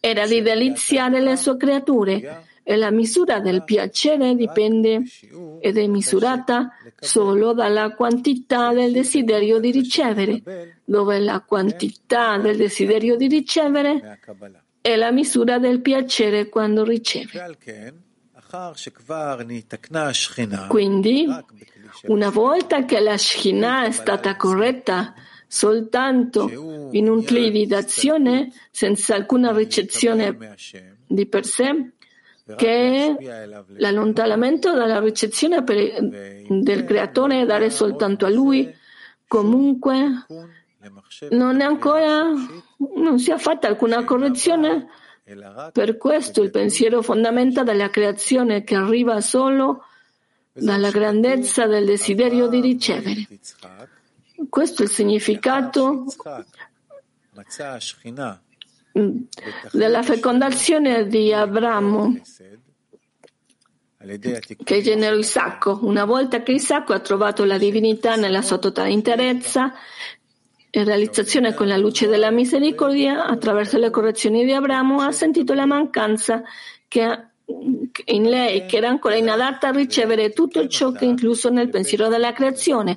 era 0.00 0.26
di 0.26 0.42
deliziare 0.42 1.20
le 1.20 1.36
sue 1.36 1.56
creature 1.56 2.44
e 2.64 2.76
la 2.76 2.90
misura 2.90 3.40
del 3.40 3.64
piacere 3.64 4.34
dipende 4.34 5.02
ed 5.60 5.76
è 5.76 5.86
misurata 5.86 6.70
solo 6.98 7.52
dalla 7.52 7.94
quantità 7.94 8.72
del 8.72 8.92
desiderio 8.92 9.58
di 9.58 9.70
ricevere, 9.70 10.80
dove 10.84 11.18
la 11.18 11.40
quantità 11.40 12.38
del 12.38 12.56
desiderio 12.56 13.16
di 13.16 13.26
ricevere 13.26 14.20
è 14.80 14.96
la 14.96 15.10
misura 15.12 15.58
del 15.58 15.80
piacere 15.80 16.48
quando 16.48 16.84
riceve. 16.84 17.56
Quindi, 20.68 21.26
una 22.08 22.28
volta 22.28 22.84
che 22.84 23.00
la 23.00 23.16
Shekhinah 23.16 23.86
è 23.86 23.90
stata 23.90 24.36
corretta 24.36 25.14
soltanto 25.46 26.88
in 26.92 27.08
un 27.08 27.24
clivi 27.24 27.66
d'azione, 27.66 28.52
senza 28.70 29.14
alcuna 29.14 29.52
ricezione 29.52 30.36
di 31.06 31.26
per 31.26 31.46
sé, 31.46 31.92
che 32.56 33.16
l'allontanamento 33.76 34.74
dalla 34.74 35.00
ricezione 35.00 35.62
del 35.62 36.84
creatore 36.84 37.42
è 37.42 37.46
dare 37.46 37.70
soltanto 37.70 38.26
a 38.26 38.30
lui, 38.30 38.70
comunque 39.26 40.26
non 41.30 41.60
è 41.60 41.64
ancora, 41.64 42.24
non 42.96 43.18
si 43.18 43.30
è 43.30 43.38
fatta 43.38 43.68
alcuna 43.68 44.04
correzione. 44.04 44.88
Per 45.72 45.96
questo 45.98 46.42
il 46.42 46.50
pensiero 46.50 47.00
fondamenta 47.00 47.62
dalla 47.62 47.90
creazione 47.90 48.64
che 48.64 48.74
arriva 48.74 49.20
solo 49.20 49.84
dalla 50.52 50.90
grandezza 50.90 51.66
del 51.66 51.84
desiderio 51.84 52.48
di 52.48 52.60
ricevere. 52.60 53.26
Questo 54.48 54.82
è 54.82 54.84
il 54.84 54.90
significato 54.90 56.04
della 59.72 60.02
fecondazione 60.02 61.06
di 61.06 61.32
Abramo 61.32 62.20
che 64.64 64.82
generò 64.82 65.16
Isacco. 65.16 65.78
Una 65.82 66.04
volta 66.04 66.42
che 66.42 66.52
Isacco 66.52 66.92
ha 66.92 67.00
trovato 67.00 67.44
la 67.44 67.56
divinità 67.56 68.16
nella 68.16 68.42
sua 68.42 68.58
totale 68.58 68.90
interezza, 68.90 69.72
in 70.74 70.84
realizzazione 70.84 71.52
con 71.52 71.66
la 71.66 71.76
luce 71.76 72.08
della 72.08 72.30
misericordia, 72.30 73.26
attraverso 73.26 73.76
le 73.76 73.90
correzioni 73.90 74.44
di 74.44 74.52
Abramo, 74.52 75.02
ha 75.02 75.12
sentito 75.12 75.52
la 75.52 75.66
mancanza 75.66 76.42
che 76.88 77.26
in 78.06 78.22
lei 78.22 78.64
che 78.64 78.78
era 78.78 78.88
ancora 78.88 79.16
inadatta 79.16 79.68
a 79.68 79.72
ricevere 79.72 80.30
tutto 80.30 80.66
ciò 80.68 80.92
che 80.92 81.04
è 81.04 81.08
incluso 81.08 81.50
nel 81.50 81.68
pensiero 81.68 82.08
della 82.08 82.32
creazione. 82.32 82.96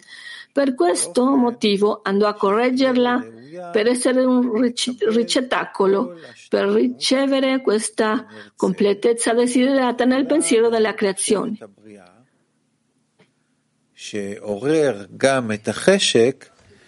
Per 0.53 0.73
questo 0.73 1.35
motivo 1.35 1.99
andò 2.01 2.27
a 2.27 2.33
correggerla 2.33 3.27
per 3.73 3.87
essere 3.87 4.23
un 4.23 4.71
ricettacolo, 5.09 6.17
per 6.47 6.67
ricevere 6.67 7.61
questa 7.61 8.25
completezza 8.55 9.33
desiderata 9.33 10.05
nel 10.05 10.25
pensiero 10.25 10.69
della 10.69 10.93
creazione. 10.93 11.57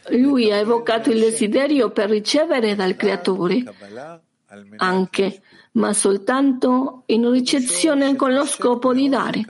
Lui 0.09 0.51
ha 0.51 0.57
evocato 0.57 1.09
il 1.09 1.19
desiderio 1.19 1.91
per 1.91 2.09
ricevere 2.09 2.75
dal 2.75 2.95
creatore 2.95 3.63
anche, 4.77 5.41
ma 5.73 5.93
soltanto 5.93 7.03
in 7.07 7.29
ricezione 7.31 8.15
con 8.15 8.33
lo 8.33 8.45
scopo 8.45 8.93
di 8.93 9.09
dare. 9.09 9.45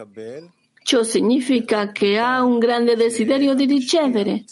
Ciò 0.84 1.04
significa 1.04 1.92
che 1.92 2.18
ha 2.18 2.44
un 2.44 2.60
grande 2.60 2.96
desiderio 2.96 3.54
di 3.54 3.66
ricevere, 3.66 4.44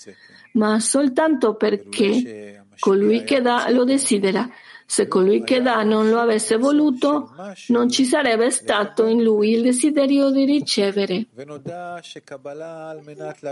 ma 0.54 0.80
soltanto 0.80 1.56
perché 1.56 2.66
colui 2.80 3.24
che 3.24 3.42
dà 3.42 3.70
lo 3.70 3.84
desidera. 3.84 4.48
Se 4.88 5.08
colui 5.08 5.44
che 5.44 5.62
dà 5.62 5.82
non 5.82 6.10
lo 6.10 6.20
avesse 6.20 6.58
voluto, 6.58 7.32
non 7.70 7.90
ci 7.90 8.06
sarebbe 8.06 8.52
stato 8.52 9.08
in 9.08 9.24
lui 9.24 9.54
il 9.54 9.64
desiderio 9.64 10.30
di 10.30 10.46
ricevere 10.46 11.26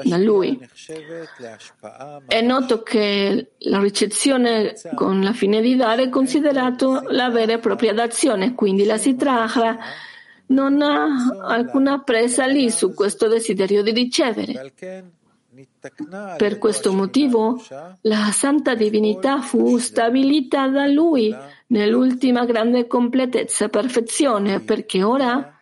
da 0.04 0.18
lui. 0.18 0.60
È 2.28 2.42
noto 2.42 2.84
che 2.84 3.52
la 3.58 3.80
ricezione 3.80 4.74
con 4.94 5.22
la 5.22 5.34
fine 5.34 5.60
di 5.62 5.76
dare 5.76 6.04
è 6.04 6.10
considerato 6.10 7.02
la 7.08 7.30
vera 7.30 7.54
e 7.54 7.60
propria 7.60 7.94
d'azione, 7.94 8.54
quindi 8.54 8.86
la 8.86 8.98
sitraha 8.98 9.78
non 10.48 10.82
ha 10.82 11.08
alcuna 11.42 12.00
presa 12.02 12.46
lì 12.46 12.70
su 12.70 12.94
questo 12.94 13.28
desiderio 13.28 13.82
di 13.82 13.92
ricevere. 13.92 14.72
Per 16.38 16.58
questo 16.58 16.94
motivo 16.94 17.62
la 18.02 18.32
santa 18.32 18.74
divinità 18.74 19.42
fu 19.42 19.78
stabilita 19.78 20.68
da 20.68 20.88
lui 20.88 21.36
nell'ultima 21.68 22.46
grande 22.46 22.88
completezza 22.88 23.66
e 23.66 23.70
perfezione 23.70 24.62
perché 24.62 25.04
ora 25.04 25.60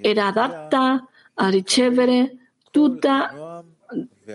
era 0.00 0.26
adatta 0.26 1.06
a 1.34 1.48
ricevere 1.48 2.36
tutta, 2.70 3.62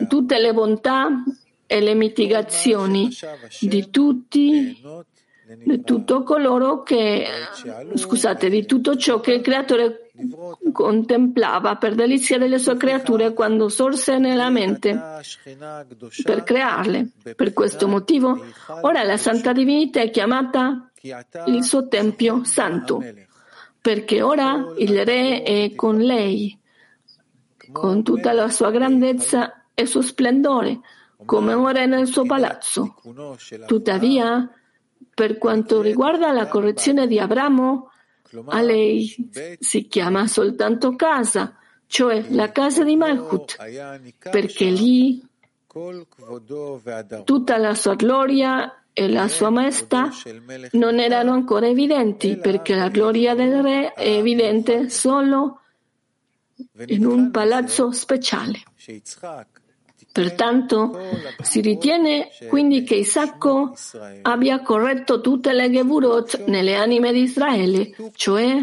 tutte 0.08 0.39
le 0.39 0.53
bontà 0.53 1.23
e 1.65 1.82
le 1.82 1.93
mitigazioni 1.95 3.10
di 3.62 3.89
tutti 3.89 4.82
di 5.63 5.84
tutto 5.84 6.21
coloro 6.21 6.84
che, 6.84 7.25
scusate, 7.95 8.49
di 8.49 8.67
tutto 8.67 8.95
ciò 8.95 9.19
che 9.19 9.34
il 9.34 9.41
creatore 9.41 10.09
contemplava 10.71 11.75
per 11.75 11.95
delizia 11.95 12.38
delle 12.38 12.60
sue 12.60 12.77
creature 12.77 13.34
quando 13.34 13.69
sorse 13.69 14.17
nella 14.17 14.49
mente 14.49 14.97
per 16.23 16.43
crearle. 16.43 17.12
Per 17.36 17.53
questo 17.53 17.88
motivo, 17.88 18.45
ora 18.82 19.03
la 19.03 19.17
Santa 19.17 19.51
Divinità 19.51 20.01
è 20.01 20.10
chiamata 20.10 20.89
il 21.45 21.63
suo 21.63 21.88
Tempio 21.88 22.43
Santo, 22.43 23.03
perché 23.82 24.21
ora 24.21 24.73
il 24.77 25.05
Re 25.05 25.43
è 25.43 25.75
con 25.75 25.97
lei, 25.97 26.58
con 27.71 28.03
tutta 28.03 28.34
la 28.34 28.49
sua 28.49 28.71
grandezza 28.71 29.65
e 29.73 29.86
suo 29.86 30.01
splendore, 30.01 30.79
come 31.25 31.73
re 31.73 31.86
nel 31.86 32.08
suo 32.08 32.25
palazzo. 32.25 32.95
Tuttavia, 33.65 34.49
per 35.13 35.38
quanto 35.38 35.82
riguarda 35.82 36.32
la 36.32 36.47
correzione 36.47 37.08
di 37.08 37.19
Abramo, 37.19 37.88
a 38.46 38.62
lei 38.62 39.30
si 39.60 39.88
chiama 39.88 40.28
soltanto 40.28 40.96
casa, 40.96 41.56
cioè 41.88 42.26
la 42.30 42.52
casa 42.52 42.84
di 42.84 42.96
Malchut, 42.96 43.56
perché 44.30 44.65
lì 44.65 45.24
tutta 47.24 47.58
la 47.58 47.74
sua 47.76 47.96
gloria 47.96 48.84
e 48.92 49.08
la 49.08 49.28
sua 49.28 49.50
maestà 49.50 50.10
non 50.72 51.00
erano 51.00 51.32
ancora 51.32 51.68
evidenti, 51.68 52.38
perché 52.38 52.76
la 52.76 52.89
gloria 52.89 53.34
del 53.36 53.62
re 53.62 53.94
è 53.94 54.10
evidente 54.10 54.89
solo 54.89 55.62
in 56.88 57.06
un 57.06 57.32
palazzo 57.32 57.92
speciale. 57.92 58.63
Pertanto 60.19 60.99
si 61.41 61.62
ritiene 61.62 62.27
quindi 62.49 62.84
che 62.84 62.95
Isacco 62.95 63.73
abbia 64.23 64.62
corretto 64.62 65.21
tutte 65.21 65.53
le 65.53 65.71
Gevurot 65.71 66.43
nelle 66.47 66.75
anime 66.75 67.13
di 67.13 67.21
Israele, 67.21 67.95
cioè 68.15 68.58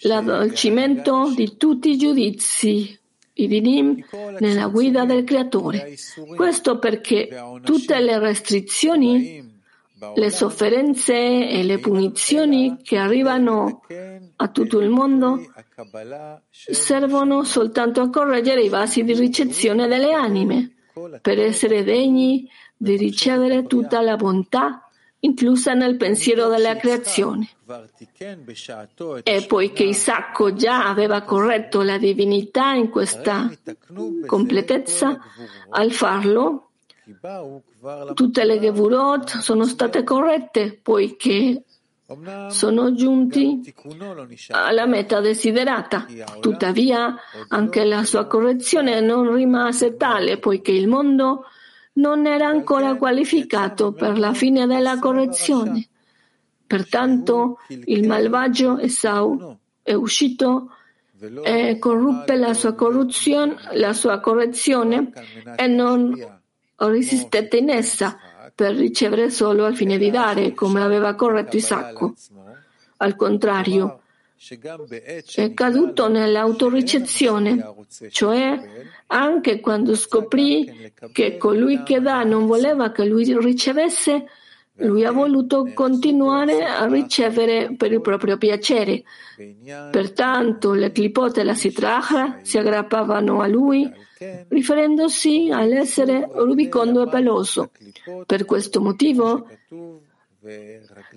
l'addolcimento 0.00 1.32
di 1.32 1.56
tutti 1.56 1.90
i 1.90 1.96
giudizi, 1.96 2.98
i 3.34 3.46
dinim, 3.46 4.04
nella 4.40 4.66
guida 4.66 5.04
del 5.04 5.22
Creatore. 5.22 5.94
Questo 6.34 6.80
perché 6.80 7.28
tutte 7.62 8.00
le 8.00 8.18
restrizioni 8.18 9.45
le 10.14 10.30
sofferenze 10.30 11.48
e 11.48 11.62
le 11.62 11.78
punizioni 11.78 12.78
che 12.82 12.98
arrivano 12.98 13.82
a 14.36 14.48
tutto 14.48 14.80
il 14.80 14.90
mondo 14.90 15.40
servono 16.50 17.44
soltanto 17.44 18.02
a 18.02 18.10
correggere 18.10 18.62
i 18.62 18.68
vasi 18.68 19.04
di 19.04 19.14
ricezione 19.14 19.86
delle 19.86 20.12
anime, 20.12 20.74
per 21.20 21.38
essere 21.38 21.82
degni 21.82 22.48
di 22.76 22.96
ricevere 22.96 23.64
tutta 23.64 24.02
la 24.02 24.16
bontà 24.16 24.86
inclusa 25.20 25.72
nel 25.72 25.96
pensiero 25.96 26.48
della 26.48 26.76
creazione. 26.76 27.48
E 29.22 29.46
poiché 29.46 29.84
Isacco 29.84 30.54
già 30.54 30.86
aveva 30.88 31.22
corretto 31.22 31.82
la 31.82 31.98
divinità 31.98 32.72
in 32.72 32.90
questa 32.90 33.50
completezza, 34.26 35.18
al 35.70 35.90
farlo 35.90 36.65
Tutte 38.14 38.44
le 38.44 38.58
Gevurot 38.58 39.38
sono 39.38 39.64
state 39.64 40.02
corrette 40.02 40.78
poiché 40.82 41.62
sono 42.48 42.94
giunti 42.94 43.74
alla 44.50 44.86
meta 44.86 45.20
desiderata. 45.20 46.06
Tuttavia, 46.40 47.14
anche 47.48 47.84
la 47.84 48.04
sua 48.04 48.26
correzione 48.26 49.00
non 49.00 49.32
rimase 49.32 49.96
tale 49.96 50.38
poiché 50.38 50.72
il 50.72 50.88
mondo 50.88 51.44
non 51.94 52.26
era 52.26 52.48
ancora 52.48 52.96
qualificato 52.96 53.92
per 53.92 54.18
la 54.18 54.34
fine 54.34 54.66
della 54.66 54.98
correzione. 54.98 55.88
Pertanto, 56.66 57.58
il 57.68 58.06
malvagio 58.06 58.78
Esau 58.78 59.58
è 59.82 59.94
uscito 59.94 60.70
e 61.44 61.78
corruppe 61.78 62.36
la 62.36 62.52
sua, 62.52 62.74
la 63.72 63.92
sua 63.92 64.20
correzione 64.20 65.12
e 65.56 65.66
non 65.68 66.35
resistette 66.76 67.56
in 67.56 67.70
essa 67.70 68.18
per 68.54 68.74
ricevere 68.74 69.30
solo 69.30 69.64
al 69.64 69.76
fine 69.76 69.98
di 69.98 70.10
dare, 70.10 70.54
come 70.54 70.82
aveva 70.82 71.14
corretto 71.14 71.56
Isacco. 71.56 72.14
Al 72.98 73.16
contrario, 73.16 74.00
è 75.34 75.54
caduto 75.54 76.08
nell'autoricezione, 76.08 77.74
cioè 78.10 78.90
anche 79.06 79.60
quando 79.60 79.94
scoprì 79.94 80.92
che 81.12 81.36
colui 81.36 81.82
che 81.82 82.00
dà 82.00 82.22
non 82.22 82.46
voleva 82.46 82.92
che 82.92 83.04
lui 83.04 83.24
ricevesse, 83.38 84.26
lui 84.78 85.04
ha 85.04 85.10
voluto 85.10 85.70
continuare 85.72 86.64
a 86.64 86.86
ricevere 86.86 87.74
per 87.76 87.92
il 87.92 88.00
proprio 88.00 88.36
piacere. 88.36 89.02
Pertanto 89.90 90.72
le 90.72 90.92
clipote 90.92 91.40
e 91.40 91.44
la 91.44 91.54
sitraha 91.54 92.40
si 92.42 92.58
aggrappavano 92.58 93.40
a 93.40 93.46
lui 93.46 93.90
riferendosi 94.48 95.50
all'essere 95.52 96.28
rubicondo 96.32 97.02
e 97.02 97.08
peloso. 97.08 97.70
Per 98.26 98.44
questo 98.44 98.80
motivo 98.80 99.46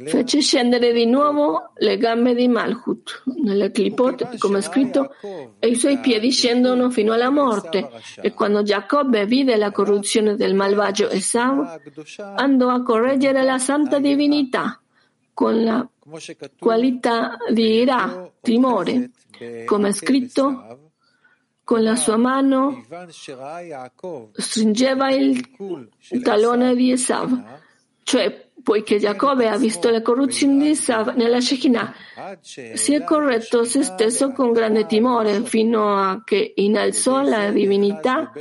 fece 0.05 0.41
scendere 0.41 0.91
di 0.91 1.05
nuovo 1.05 1.71
le 1.75 1.97
gambe 1.97 2.33
di 2.33 2.47
Malchut 2.47 3.23
nelle 3.43 3.71
clipot, 3.71 4.37
come 4.37 4.59
è 4.59 4.61
scritto, 4.61 5.13
e 5.59 5.67
i 5.67 5.75
suoi 5.75 5.99
piedi 5.99 6.31
scendono 6.31 6.89
fino 6.89 7.13
alla 7.13 7.29
morte. 7.29 7.89
E 8.21 8.33
quando 8.33 8.63
Giacobbe 8.63 9.25
vide 9.25 9.55
la 9.55 9.71
corruzione 9.71 10.35
del 10.35 10.55
malvagio 10.55 11.09
Esau, 11.09 11.63
andò 12.35 12.69
a 12.69 12.83
correggere 12.83 13.43
la 13.43 13.57
santa 13.57 13.99
divinità 13.99 14.81
con 15.33 15.63
la 15.63 15.87
qualità 16.57 17.37
di 17.51 17.75
ira, 17.75 18.29
timore, 18.41 19.11
come 19.65 19.89
è 19.89 19.93
scritto 19.93 20.79
con 21.69 21.83
la 21.83 21.95
sua 21.95 22.17
mano 22.17 22.83
stringeva 24.33 25.11
il 25.11 25.47
talone 26.23 26.75
di 26.75 26.91
Esav, 26.91 27.59
cioè 28.01 28.48
poiché 28.63 28.97
Giacobbe 28.97 29.47
ha 29.47 29.57
visto 29.57 29.89
le 29.89 30.01
corruzioni 30.01 30.59
di 30.59 30.69
Isav 30.69 31.15
nella 31.15 31.39
Shekinah, 31.39 31.93
si 32.41 32.93
è 32.93 33.03
corretto 33.03 33.63
se 33.63 33.83
stesso 33.83 34.31
con 34.31 34.51
grande 34.51 34.85
timore 34.85 35.41
fino 35.43 35.95
a 35.95 36.21
che 36.23 36.53
innalzò 36.55 37.21
la 37.21 37.51
divinità 37.51 38.31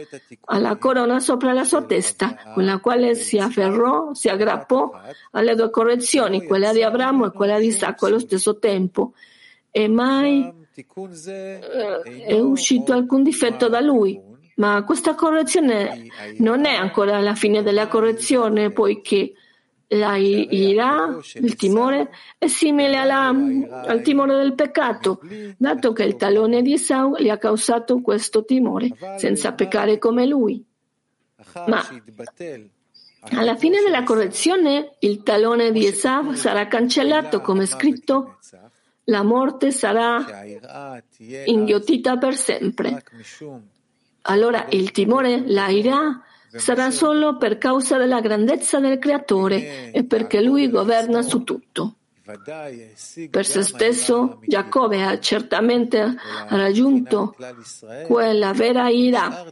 alla 0.47 0.77
corona 0.77 1.21
sopra 1.21 1.53
la 1.53 1.65
sua 1.65 1.83
testa, 1.83 2.37
con 2.55 2.65
la 2.65 2.79
quale 2.79 3.15
si 3.15 3.39
afferrò, 3.39 4.13
si 4.15 4.29
aggrappò 4.29 4.91
alle 5.33 5.55
due 5.55 5.71
correzioni, 5.71 6.45
quella 6.45 6.73
di 6.73 6.83
Abramo 6.83 7.27
e 7.27 7.33
quella 7.33 7.59
di 7.59 7.67
Isacco 7.67 8.07
allo 8.07 8.19
stesso 8.19 8.59
tempo. 8.59 9.13
E 9.71 9.87
mai 9.89 10.53
eh, 11.27 11.59
è 12.27 12.39
uscito 12.39 12.93
alcun 12.93 13.23
difetto 13.23 13.69
da 13.69 13.81
lui. 13.81 14.21
Ma 14.57 14.83
questa 14.83 15.15
correzione 15.15 16.07
non 16.39 16.65
è 16.65 16.75
ancora 16.75 17.21
la 17.21 17.37
fine 17.37 17.63
della 17.63 17.87
correzione, 17.87 18.73
poiché 18.73 19.35
la 19.89 20.17
ira, 20.17 21.19
il 21.35 21.57
timore, 21.57 22.11
è 22.37 22.47
simile 22.47 22.97
alla, 22.97 23.29
al 23.29 24.03
timore 24.03 24.37
del 24.37 24.55
peccato, 24.55 25.21
dato 25.57 25.93
che 25.93 26.03
il 26.03 26.17
talone 26.17 26.61
di 26.63 26.75
Esau 26.75 27.17
gli 27.17 27.31
ha 27.31 27.39
causato 27.39 28.01
questo 28.01 28.45
timore, 28.45 28.91
senza 29.17 29.53
peccare 29.53 29.99
come 29.99 30.27
lui. 30.27 30.63
Ma 31.67 31.83
alla 33.31 33.57
fine 33.57 33.81
della 33.81 34.03
correzione 34.05 34.97
il 35.01 35.23
talone 35.23 35.73
di 35.73 35.87
Esau 35.87 36.35
sarà 36.35 36.67
cancellato, 36.67 37.41
come 37.41 37.65
scritto, 37.65 38.39
la 39.05 39.23
morte 39.23 39.71
sarà 39.71 40.45
inghiottita 41.47 42.19
per 42.19 42.35
sempre. 42.37 43.03
Allora 44.23 44.67
il 44.71 44.91
timore, 44.91 45.43
la 45.47 45.69
ira, 45.69 46.23
sarà 46.51 46.91
solo 46.91 47.37
per 47.37 47.59
causa 47.59 47.99
della 47.99 48.21
grandezza 48.21 48.79
del 48.81 48.99
Creatore 48.99 49.91
e 49.91 50.05
perché 50.05 50.41
Lui 50.41 50.71
governa 50.71 51.23
su 51.23 51.45
tutto. 51.45 51.95
Per 53.31 53.47
se 53.47 53.63
stesso 53.63 54.41
Giacobbe 54.45 55.03
ha 55.03 55.19
certamente 55.19 56.15
raggiunto 56.49 57.35
quella 58.07 58.53
vera 58.53 58.89
ira, 58.91 59.47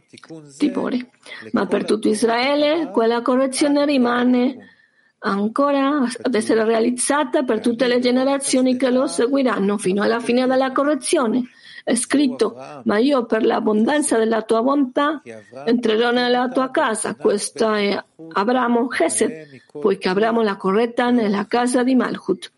timore, 0.57 1.09
ma 1.53 1.65
per 1.65 1.85
tutto 1.85 2.07
Israele 2.07 2.91
quella 2.91 3.23
correzione 3.23 3.83
rimane 3.83 4.75
ancora 5.19 6.03
ad 6.21 6.35
essere 6.35 6.63
realizzata 6.63 7.41
per 7.41 7.61
tutte 7.61 7.87
le 7.87 7.97
generazioni 7.97 8.77
che 8.77 8.91
lo 8.91 9.07
seguiranno 9.07 9.79
fino 9.79 10.03
alla 10.03 10.19
fine 10.19 10.45
della 10.45 10.71
correzione 10.71 11.49
è 11.87 11.95
scritto, 11.95 12.53
ma 12.83 12.97
io 12.97 13.25
per 13.25 13.45
l'abbondanza 13.45 14.17
della 14.17 14.41
tua 14.41 14.61
bontà 14.61 15.21
entrerò 15.63 16.11
nella 16.11 16.49
tua 16.49 16.69
casa. 16.69 17.15
Questo 17.15 17.71
è 17.71 17.97
Abramo 18.33 18.89
Gesed, 18.89 19.61
poiché 19.71 20.09
Abramo 20.09 20.41
la 20.41 20.57
corretta 20.57 21.11
nella 21.11 21.47
casa 21.47 21.83
di 21.83 21.95
Malchut, 21.95 22.51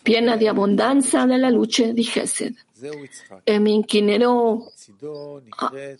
piena 0.00 0.36
di 0.36 0.46
abbondanza 0.46 1.26
della 1.26 1.50
luce 1.50 1.92
di 1.92 2.00
Gesed. 2.00 2.56
E 3.44 3.58
mi 3.58 3.74
inchinerò 3.74 4.58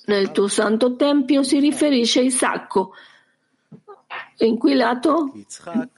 nel 0.06 0.30
tuo 0.30 0.48
santo 0.48 0.96
tempio, 0.96 1.42
si 1.42 1.58
riferisce 1.60 2.20
a 2.20 2.22
Isacco, 2.22 2.94
inquilato 4.38 5.30
e 5.34 5.88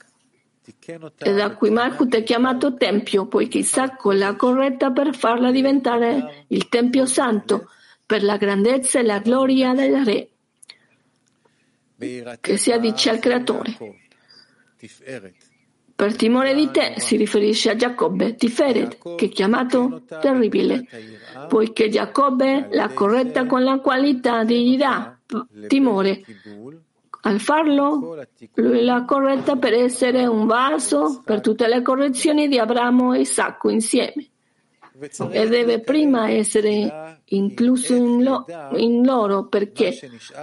da 1.17 1.55
cui 1.55 1.69
Malchut 1.69 2.15
è 2.15 2.23
chiamato 2.23 2.75
Tempio, 2.75 3.27
poiché 3.27 3.59
Isacco 3.59 4.11
l'ha 4.11 4.35
corretta 4.35 4.91
per 4.91 5.15
farla 5.15 5.51
diventare 5.51 6.45
il 6.47 6.69
Tempio 6.69 7.05
Santo, 7.05 7.69
per 8.05 8.23
la 8.23 8.37
grandezza 8.37 8.99
e 8.99 9.03
la 9.03 9.19
gloria 9.19 9.73
del 9.73 10.05
Re, 10.05 10.29
che 12.39 12.57
si 12.57 12.71
addice 12.71 13.09
al 13.09 13.19
Creatore. 13.19 13.77
Per 15.95 16.15
timore 16.15 16.55
di 16.55 16.71
te 16.71 16.95
si 16.97 17.15
riferisce 17.17 17.69
a 17.69 17.75
Giacobbe, 17.75 18.35
Tiferet, 18.35 19.15
che 19.15 19.25
è 19.25 19.29
chiamato 19.29 20.01
terribile, 20.07 20.85
poiché 21.47 21.87
Giacobbe 21.87 22.67
l'ha 22.71 22.89
corretta 22.89 23.45
con 23.45 23.63
la 23.63 23.79
qualità 23.79 24.43
di 24.43 24.71
Ira, 24.71 25.17
timore, 25.67 26.23
al 27.25 27.39
farlo, 27.39 28.17
lui 28.55 28.83
l'ha 28.83 29.05
corretta 29.05 29.55
per 29.55 29.73
essere 29.73 30.25
un 30.25 30.45
vaso 30.45 31.21
per 31.23 31.39
tutte 31.39 31.67
le 31.67 31.81
correzioni 31.81 32.47
di 32.47 32.57
Abramo 32.57 33.13
e 33.13 33.21
Isacco 33.21 33.69
insieme. 33.69 34.27
E 35.31 35.47
deve 35.47 35.79
prima 35.79 36.29
essere 36.29 37.21
incluso 37.25 37.95
in, 37.95 38.23
lo, 38.23 38.45
in, 38.75 39.03
loro 39.03 39.47
perché 39.47 39.97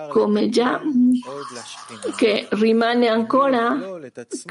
come 0.09 0.49
già 0.49 0.81
che 2.17 2.49
rimane 2.51 3.09
ancora 3.09 3.79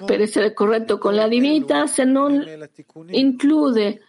per 0.06 0.22
essere 0.22 0.54
corretto 0.54 0.98
con 0.98 1.16
la 1.16 1.28
divinità 1.28 1.86
se 1.86 2.06
non 2.06 2.42
include 3.10 4.02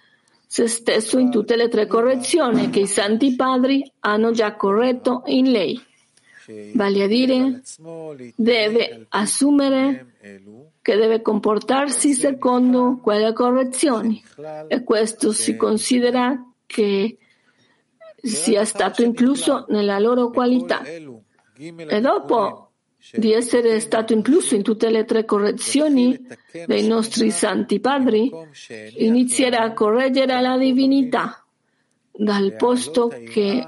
se 0.47 0.69
stesso 0.69 1.19
in 1.19 1.31
tutte 1.31 1.57
le 1.57 1.69
tre 1.69 1.89
correzioni 1.89 2.71
che 2.71 2.81
i 2.81 2.87
santi 2.87 3.35
padri 3.35 3.91
hanno 4.01 4.31
già 4.31 4.55
corretto 4.55 5.23
in 5.27 5.51
lei 5.51 5.89
vale 6.75 7.03
a 7.03 7.07
dire 7.07 7.63
deve 8.35 9.07
assumere 9.09 10.15
che 10.83 10.97
deve 10.97 11.23
comportarsi 11.23 12.13
secondo 12.13 12.99
quelle 13.03 13.33
correzioni 13.33 14.23
e 14.69 14.83
questo 14.83 15.33
si 15.33 15.57
considera 15.57 16.43
che 16.67 17.19
sia 18.23 18.65
stato 18.65 19.03
incluso 19.03 19.67
nella 19.69 19.99
loro 19.99 20.31
qualità. 20.31 20.83
E 20.85 22.01
dopo 22.01 22.71
di 23.13 23.33
essere 23.33 23.81
stato 23.81 24.13
incluso 24.13 24.55
in 24.55 24.63
tutte 24.63 24.91
le 24.91 25.05
tre 25.05 25.25
correzioni 25.25 26.19
dei 26.67 26.87
nostri 26.87 27.31
santi 27.31 27.81
padri, 27.81 28.31
inizierà 28.97 29.61
a 29.61 29.73
correggere 29.73 30.41
la 30.41 30.59
divinità 30.59 31.45
dal 32.11 32.55
posto 32.57 33.09
che 33.09 33.67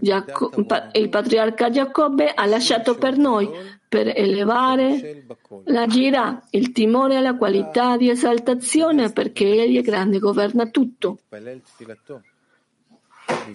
il 0.00 1.08
patriarca 1.08 1.70
Giacobbe 1.70 2.32
ha 2.32 2.46
lasciato 2.46 2.96
per 2.96 3.16
noi 3.16 3.48
per 3.92 4.10
elevare 4.16 5.26
la 5.64 5.86
gira, 5.86 6.42
il 6.50 6.72
timore 6.72 7.16
e 7.16 7.20
la 7.20 7.36
qualità 7.36 7.98
di 7.98 8.08
esaltazione 8.08 9.12
perché 9.12 9.44
Egli 9.44 9.76
è 9.76 9.82
grande 9.82 10.16
e 10.16 10.18
governa 10.18 10.66
tutto. 10.66 11.18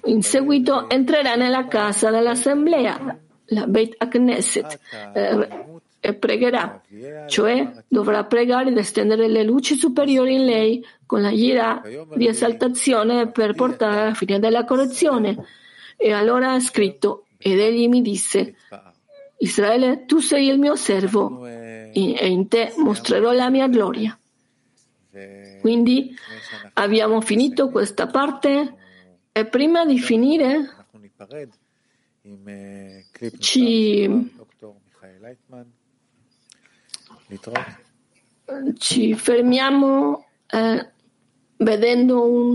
In 0.05 0.21
seguito 0.21 0.87
entrerà 0.89 1.33
nella 1.33 1.67
casa 1.67 2.11
dell'assemblea, 2.11 3.17
la 3.45 3.65
Beit 3.65 3.97
Knesset, 4.07 4.79
eh, 5.13 5.47
e 5.99 6.13
pregherà, 6.13 6.81
cioè 7.25 7.71
dovrà 7.87 8.23
pregare 8.25 8.69
ed 8.69 8.77
estendere 8.77 9.27
le 9.27 9.43
luci 9.43 9.75
superiori 9.75 10.35
in 10.35 10.45
lei 10.45 10.85
con 11.07 11.23
la 11.23 11.33
gira 11.33 11.81
di 12.15 12.27
esaltazione 12.27 13.31
per 13.31 13.55
portare 13.55 14.01
alla 14.01 14.13
fine 14.13 14.37
della 14.37 14.65
correzione 14.65 15.35
e 15.97 16.11
allora 16.13 16.53
ha 16.53 16.59
scritto, 16.59 17.25
ed 17.37 17.59
egli 17.59 17.89
mi 17.89 18.01
disse, 18.01 18.55
Israele, 19.39 20.05
tu 20.05 20.19
sei 20.19 20.47
il 20.47 20.57
mio 20.57 20.75
servo 20.75 21.45
e 21.45 22.27
in 22.27 22.47
te 22.47 22.73
mostrerò 22.77 23.31
la 23.31 23.49
mia 23.49 23.67
gloria. 23.67 24.17
Quindi 25.61 26.15
abbiamo 26.73 27.19
finito 27.21 27.69
questa 27.69 28.07
parte 28.07 28.75
e 29.31 29.45
prima 29.45 29.85
di 29.85 29.99
finire 29.99 30.75
ci, 33.39 34.31
ci 38.77 39.13
fermiamo 39.15 40.25
eh, 40.47 40.91
vedendo 41.57 42.29
un 42.29 42.45